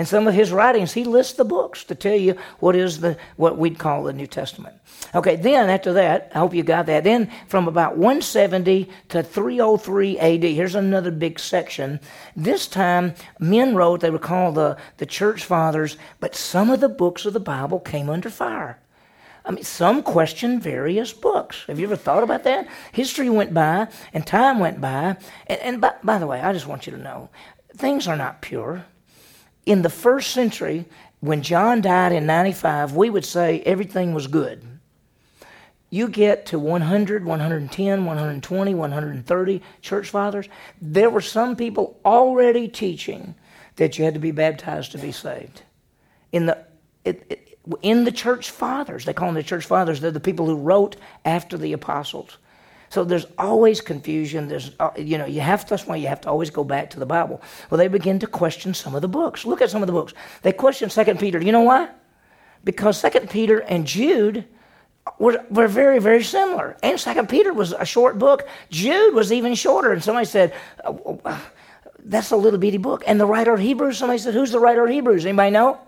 [0.00, 3.18] In some of his writings, he lists the books to tell you what is the
[3.36, 4.74] what we'd call the New Testament.
[5.14, 7.04] Okay, then after that, I hope you got that.
[7.04, 12.00] Then from about 170 to 303 AD, here's another big section.
[12.34, 16.88] This time, men wrote, they were called the, the church fathers, but some of the
[16.88, 18.78] books of the Bible came under fire.
[19.44, 21.64] I mean, some question various books.
[21.66, 22.66] Have you ever thought about that?
[22.92, 25.18] History went by and time went by.
[25.46, 27.28] And, and by, by the way, I just want you to know
[27.76, 28.86] things are not pure.
[29.70, 30.84] In the first century,
[31.20, 34.64] when John died in 95, we would say everything was good.
[35.90, 40.48] You get to 100, 110, 120, 130 church fathers,
[40.82, 43.36] there were some people already teaching
[43.76, 45.62] that you had to be baptized to be saved.
[46.32, 46.66] In the,
[47.04, 50.46] it, it, in the church fathers, they call them the church fathers, they're the people
[50.46, 52.38] who wrote after the apostles.
[52.90, 54.48] So there's always confusion.
[54.48, 56.90] There's, uh, you know, you have to, that's why you have to always go back
[56.90, 57.40] to the Bible.
[57.70, 59.46] Well, they begin to question some of the books.
[59.46, 60.12] Look at some of the books.
[60.42, 61.38] They question Second Peter.
[61.38, 61.88] Do you know why?
[62.64, 64.44] Because Second Peter and Jude
[65.20, 66.76] were, were very, very similar.
[66.82, 68.48] And Second Peter was a short book.
[68.70, 69.92] Jude was even shorter.
[69.92, 70.52] And somebody said,
[70.84, 71.50] oh, oh,
[72.04, 73.04] that's a little bitty book.
[73.06, 75.26] And the writer of Hebrews, somebody said, who's the writer of Hebrews?
[75.26, 75.78] Anybody know?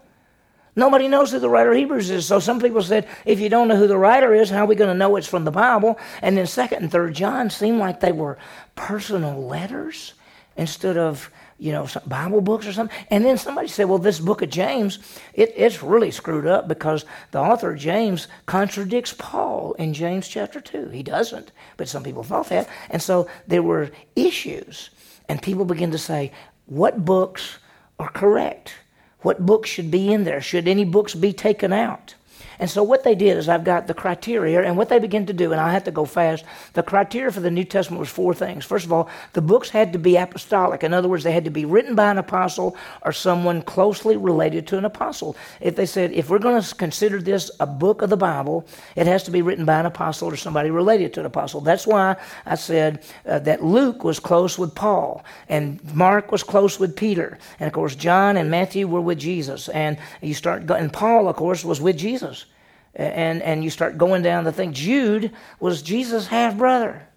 [0.74, 2.26] Nobody knows who the writer of Hebrews is.
[2.26, 4.74] So some people said, if you don't know who the writer is, how are we
[4.74, 5.98] going to know it's from the Bible?
[6.22, 8.38] And then second and third John seemed like they were
[8.74, 10.14] personal letters
[10.56, 12.96] instead of, you know, Bible books or something.
[13.10, 14.98] And then somebody said, well, this book of James,
[15.34, 20.88] it, it's really screwed up because the author James contradicts Paul in James chapter 2.
[20.88, 22.68] He doesn't, but some people thought that.
[22.88, 24.88] And so there were issues.
[25.28, 26.32] And people begin to say,
[26.64, 27.58] what books
[27.98, 28.74] are correct?
[29.22, 30.40] What books should be in there?
[30.40, 32.14] Should any books be taken out?
[32.62, 35.32] And so what they did is I've got the criteria, and what they begin to
[35.32, 36.44] do, and I have to go fast.
[36.74, 38.64] The criteria for the New Testament was four things.
[38.64, 40.84] First of all, the books had to be apostolic.
[40.84, 44.68] In other words, they had to be written by an apostle or someone closely related
[44.68, 45.34] to an apostle.
[45.60, 49.08] If they said, if we're going to consider this a book of the Bible, it
[49.08, 51.62] has to be written by an apostle or somebody related to an apostle.
[51.62, 52.14] That's why
[52.46, 57.38] I said uh, that Luke was close with Paul, and Mark was close with Peter,
[57.58, 61.34] and of course John and Matthew were with Jesus, and you start, and Paul, of
[61.34, 62.46] course, was with Jesus
[62.94, 64.72] and and you start going down the thing.
[64.72, 67.08] Jude was Jesus' half brother.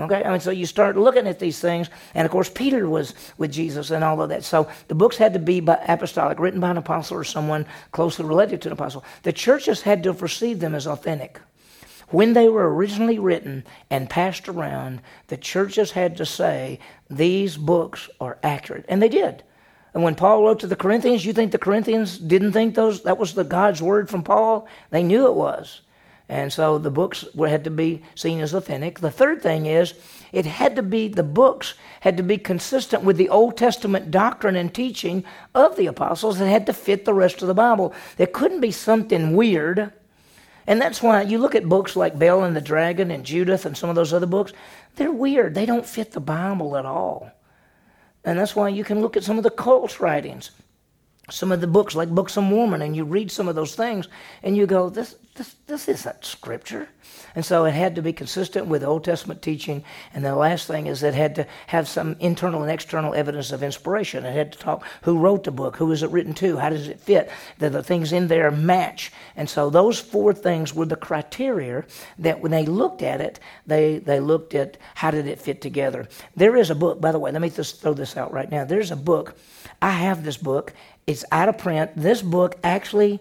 [0.00, 3.14] Okay, I mean, so you start looking at these things, and of course, Peter was
[3.36, 4.44] with Jesus and all of that.
[4.44, 8.62] So the books had to be apostolic, written by an apostle or someone closely related
[8.62, 9.04] to an apostle.
[9.24, 11.40] The churches had to perceive them as authentic.
[12.10, 16.78] When they were originally written and passed around, the churches had to say,
[17.10, 18.86] These books are accurate.
[18.88, 19.42] And they did.
[19.94, 23.18] And when Paul wrote to the Corinthians, you think the Corinthians didn't think those that
[23.18, 24.68] was the God's word from Paul?
[24.90, 25.80] They knew it was.
[26.28, 29.00] And so the books had to be seen as authentic.
[29.00, 29.94] The third thing is
[30.30, 34.54] it had to be the books had to be consistent with the Old Testament doctrine
[34.54, 35.24] and teaching
[35.54, 36.38] of the apostles.
[36.38, 37.94] It had to fit the rest of the Bible.
[38.18, 39.90] There couldn't be something weird.
[40.66, 43.74] And that's why you look at books like Bel and the Dragon and Judith and
[43.74, 44.52] some of those other books,
[44.96, 45.54] they're weird.
[45.54, 47.32] They don't fit the Bible at all.
[48.28, 50.50] And that's why you can look at some of the cult's writings,
[51.30, 54.06] some of the books like Books of Mormon, and you read some of those things,
[54.42, 56.88] and you go, this, this, this isn't scripture.
[57.34, 59.84] And so it had to be consistent with Old Testament teaching.
[60.12, 63.62] And the last thing is it had to have some internal and external evidence of
[63.62, 64.26] inspiration.
[64.26, 66.88] It had to talk who wrote the book, who was it written to, how does
[66.88, 69.12] it fit, that the things in there match.
[69.36, 71.84] And so those four things were the criteria
[72.18, 76.08] that when they looked at it, they, they looked at how did it fit together.
[76.34, 78.64] There is a book, by the way, let me just throw this out right now.
[78.64, 79.36] There's a book.
[79.80, 80.72] I have this book.
[81.06, 81.92] It's out of print.
[81.94, 83.20] This book actually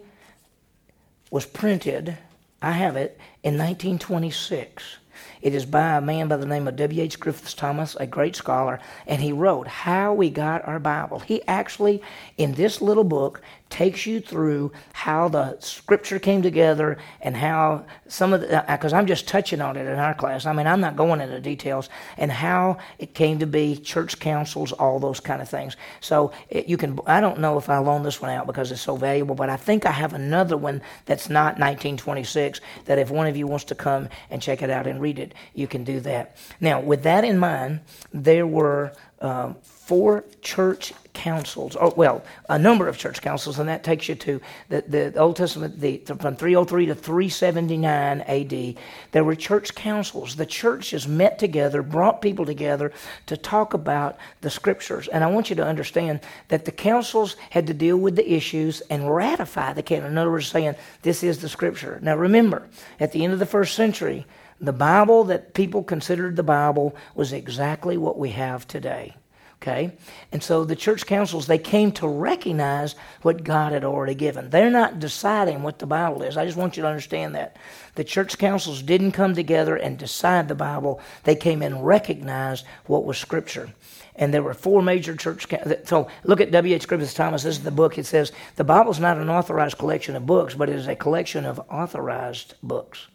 [1.30, 2.18] was printed,
[2.62, 4.98] I have it, in 1926.
[5.42, 7.20] It is by a man by the name of W.H.
[7.20, 11.20] Griffiths Thomas, a great scholar, and he wrote How We Got Our Bible.
[11.20, 12.02] He actually,
[12.38, 18.34] in this little book, takes you through how the scripture came together and how some
[18.34, 20.46] of the, because uh, I'm just touching on it in our class.
[20.46, 24.72] I mean, I'm not going into details, and how it came to be, church councils,
[24.72, 25.76] all those kind of things.
[26.00, 28.82] So it, you can, I don't know if I loan this one out because it's
[28.82, 33.28] so valuable, but I think I have another one that's not 1926 that if one
[33.28, 36.00] of you wants to come and check it out and read it, you can do
[36.02, 36.38] that.
[36.60, 37.82] Now, with that in mind,
[38.14, 43.84] there were um, four church councils, or well, a number of church councils, and that
[43.84, 44.40] takes you to
[44.70, 48.76] the, the Old Testament the, from 303 to 379 AD.
[49.12, 50.36] There were church councils.
[50.36, 52.94] The churches met together, brought people together
[53.26, 55.08] to talk about the scriptures.
[55.08, 58.82] And I want you to understand that the councils had to deal with the issues
[58.82, 60.12] and ratify the canon.
[60.12, 62.00] In other words, saying, this is the scripture.
[62.02, 62.68] Now remember,
[63.00, 64.26] at the end of the first century,
[64.62, 69.16] the Bible that people considered the Bible was exactly what we have today.
[69.62, 69.98] Okay?
[70.32, 74.50] And so the church councils, they came to recognize what God had already given.
[74.50, 76.38] They're not deciding what the Bible is.
[76.38, 77.58] I just want you to understand that.
[77.96, 83.04] The church councils didn't come together and decide the Bible, they came and recognized what
[83.04, 83.74] was Scripture.
[84.16, 85.48] and there were four major church.
[85.86, 86.88] So look at W.H.
[86.88, 87.44] Griffith Thomas.
[87.44, 87.98] This is the book.
[87.98, 90.96] It says the Bible is not an authorized collection of books, but it is a
[90.96, 93.08] collection of authorized books,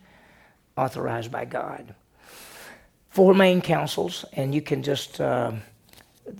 [0.76, 1.94] authorized by God.
[3.10, 5.20] Four main councils, and you can just.
[5.20, 5.52] Uh,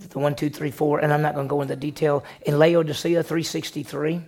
[0.09, 2.23] the one, two, three, four, and I'm not going to go into detail.
[2.45, 4.21] In Laodicea 363,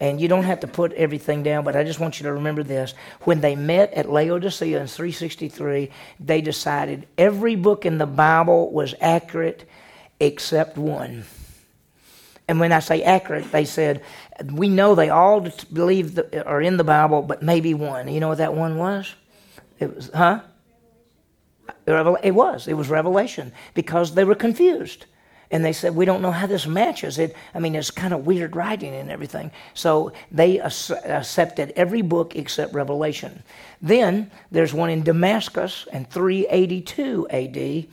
[0.00, 2.62] and you don't have to put everything down, but I just want you to remember
[2.62, 2.94] this.
[3.24, 8.94] When they met at Laodicea in 363, they decided every book in the Bible was
[9.00, 9.68] accurate
[10.18, 11.24] except one.
[12.48, 14.02] And when I say accurate, they said,
[14.44, 18.08] we know they all believe the, are in the Bible, but maybe one.
[18.08, 19.14] You know what that one was?
[19.78, 20.40] It was, huh?
[21.86, 22.68] It was.
[22.68, 25.06] It was Revelation because they were confused
[25.50, 27.18] and they said, We don't know how this matches.
[27.18, 29.50] It, I mean, it's kind of weird writing and everything.
[29.74, 33.42] So they accepted every book except Revelation.
[33.82, 37.86] Then there's one in Damascus in 382 AD.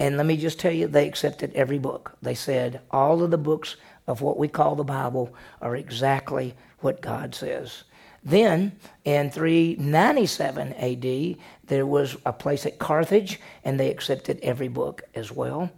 [0.00, 2.16] And let me just tell you, they accepted every book.
[2.22, 3.76] They said, All of the books
[4.06, 7.84] of what we call the Bible are exactly what God says.
[8.22, 8.72] Then
[9.04, 11.36] in 397 AD,
[11.68, 15.70] there was a place at Carthage, and they accepted every book as well.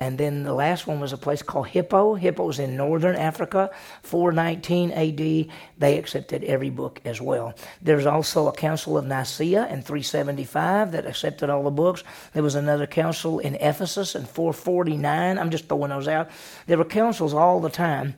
[0.00, 2.14] And then the last one was a place called Hippo.
[2.14, 3.70] Hippo was in northern Africa,
[4.02, 5.54] 419 AD.
[5.78, 7.54] They accepted every book as well.
[7.80, 12.02] There's also a Council of Nicaea in 375 that accepted all the books.
[12.32, 15.38] There was another council in Ephesus in 449.
[15.38, 16.28] I'm just throwing those out.
[16.66, 18.16] There were councils all the time.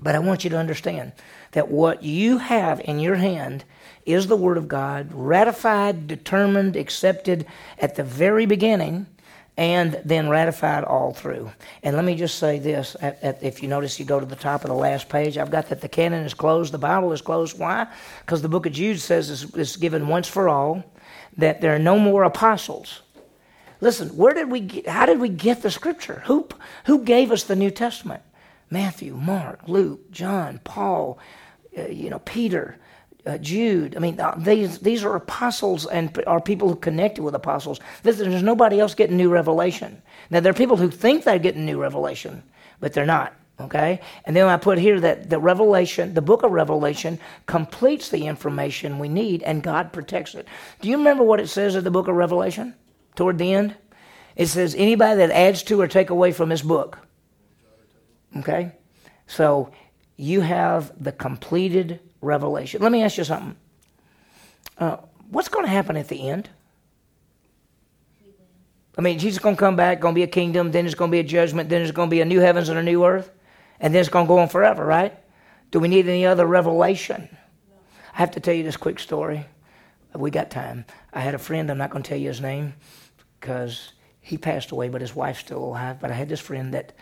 [0.00, 1.12] But I want you to understand
[1.52, 3.64] that what you have in your hand
[4.04, 7.46] is the Word of God, ratified, determined, accepted
[7.78, 9.06] at the very beginning
[9.56, 11.52] and then ratified all through.
[11.82, 14.36] And let me just say this at, at, if you notice, you go to the
[14.36, 17.20] top of the last page, I've got that the canon is closed, the Bible is
[17.20, 17.58] closed.
[17.58, 17.86] Why?
[18.20, 20.82] Because the book of Jude says it's, it's, given once for all,
[21.36, 23.02] that there are no more apostles.
[23.80, 26.22] Listen, where did we get, how did we get the scripture?
[26.26, 26.48] Who,
[26.86, 28.22] who gave us the New Testament?
[28.70, 31.18] Matthew, Mark, Luke, John, Paul,
[31.76, 32.78] uh, you know, Peter
[33.26, 33.96] uh, Jude.
[33.96, 37.80] I mean, uh, these, these are apostles and are people who connected with apostles.
[38.02, 40.02] There's, there's nobody else getting new revelation.
[40.30, 42.42] Now, there are people who think they're getting new revelation,
[42.80, 43.34] but they're not.
[43.60, 44.00] Okay?
[44.24, 48.98] And then I put here that the Revelation, the book of Revelation, completes the information
[48.98, 50.48] we need and God protects it.
[50.80, 52.74] Do you remember what it says in the book of Revelation
[53.14, 53.76] toward the end?
[54.34, 56.98] It says, anybody that adds to or take away from this book.
[58.38, 58.72] Okay?
[59.26, 59.70] So
[60.16, 62.80] you have the completed revelation.
[62.80, 63.56] Let me ask you something.
[64.78, 64.96] Uh,
[65.30, 66.48] what's going to happen at the end?
[68.96, 71.10] I mean, Jesus going to come back, going to be a kingdom, then it's going
[71.10, 73.04] to be a judgment, then it's going to be a new heavens and a new
[73.04, 73.30] earth,
[73.80, 75.18] and then it's going to go on forever, right?
[75.70, 77.28] Do we need any other revelation?
[78.14, 79.46] I have to tell you this quick story.
[80.14, 80.84] We got time.
[81.12, 82.74] I had a friend, I'm not going to tell you his name
[83.40, 85.98] because he passed away, but his wife's still alive.
[85.98, 86.92] But I had this friend that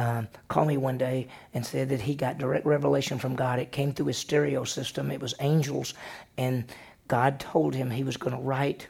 [0.00, 3.58] um, called me one day and said that he got direct revelation from God.
[3.58, 5.92] It came through his stereo system, it was angels,
[6.38, 6.64] and
[7.06, 8.86] God told him he was going to write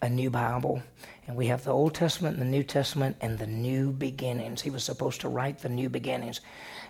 [0.00, 0.82] a new Bible.
[1.26, 4.62] And we have the Old Testament and the New Testament and the new beginnings.
[4.62, 6.40] He was supposed to write the new beginnings.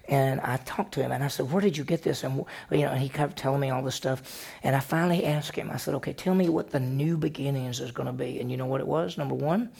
[0.08, 2.22] And I talked to him and I said, Where did you get this?
[2.22, 4.46] And, you know, and he kept telling me all this stuff.
[4.62, 7.90] And I finally asked him, I said, Okay, tell me what the new beginnings is
[7.90, 8.38] going to be.
[8.40, 9.18] And you know what it was?
[9.18, 9.70] Number one,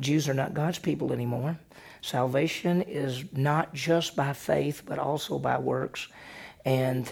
[0.00, 1.58] Jews are not God's people anymore.
[2.00, 6.08] Salvation is not just by faith, but also by works.
[6.64, 7.10] And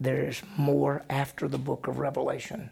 [0.00, 2.70] there's more after the book of Revelation.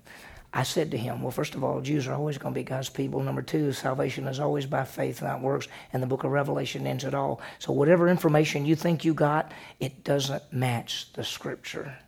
[0.53, 2.89] I said to him, Well, first of all, Jews are always going to be God's
[2.89, 3.21] people.
[3.21, 5.69] Number two, salvation is always by faith, not works.
[5.93, 7.43] And the book of Revelation ends it all.
[7.59, 11.99] So, whatever information you think you got, it doesn't match the scripture.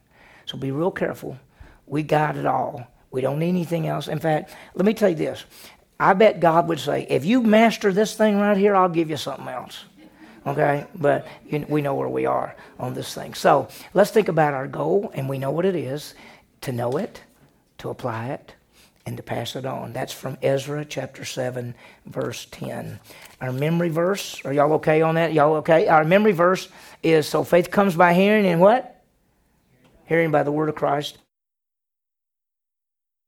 [0.46, 1.38] So, be real careful.
[1.86, 2.86] We got it all.
[3.10, 4.08] We don't need anything else.
[4.08, 5.44] In fact, let me tell you this
[6.00, 9.16] I bet God would say, if you master this thing right here, I'll give you
[9.16, 9.84] something else.
[10.46, 10.86] Okay?
[10.94, 13.34] But you, we know where we are on this thing.
[13.34, 16.14] So let's think about our goal, and we know what it is
[16.62, 17.22] to know it,
[17.78, 18.54] to apply it,
[19.06, 19.92] and to pass it on.
[19.92, 21.74] That's from Ezra chapter 7,
[22.06, 23.00] verse 10.
[23.40, 25.32] Our memory verse, are y'all okay on that?
[25.32, 25.88] Y'all okay?
[25.88, 26.68] Our memory verse
[27.02, 29.02] is so faith comes by hearing, and what?
[30.04, 31.18] Hearing by the word of Christ.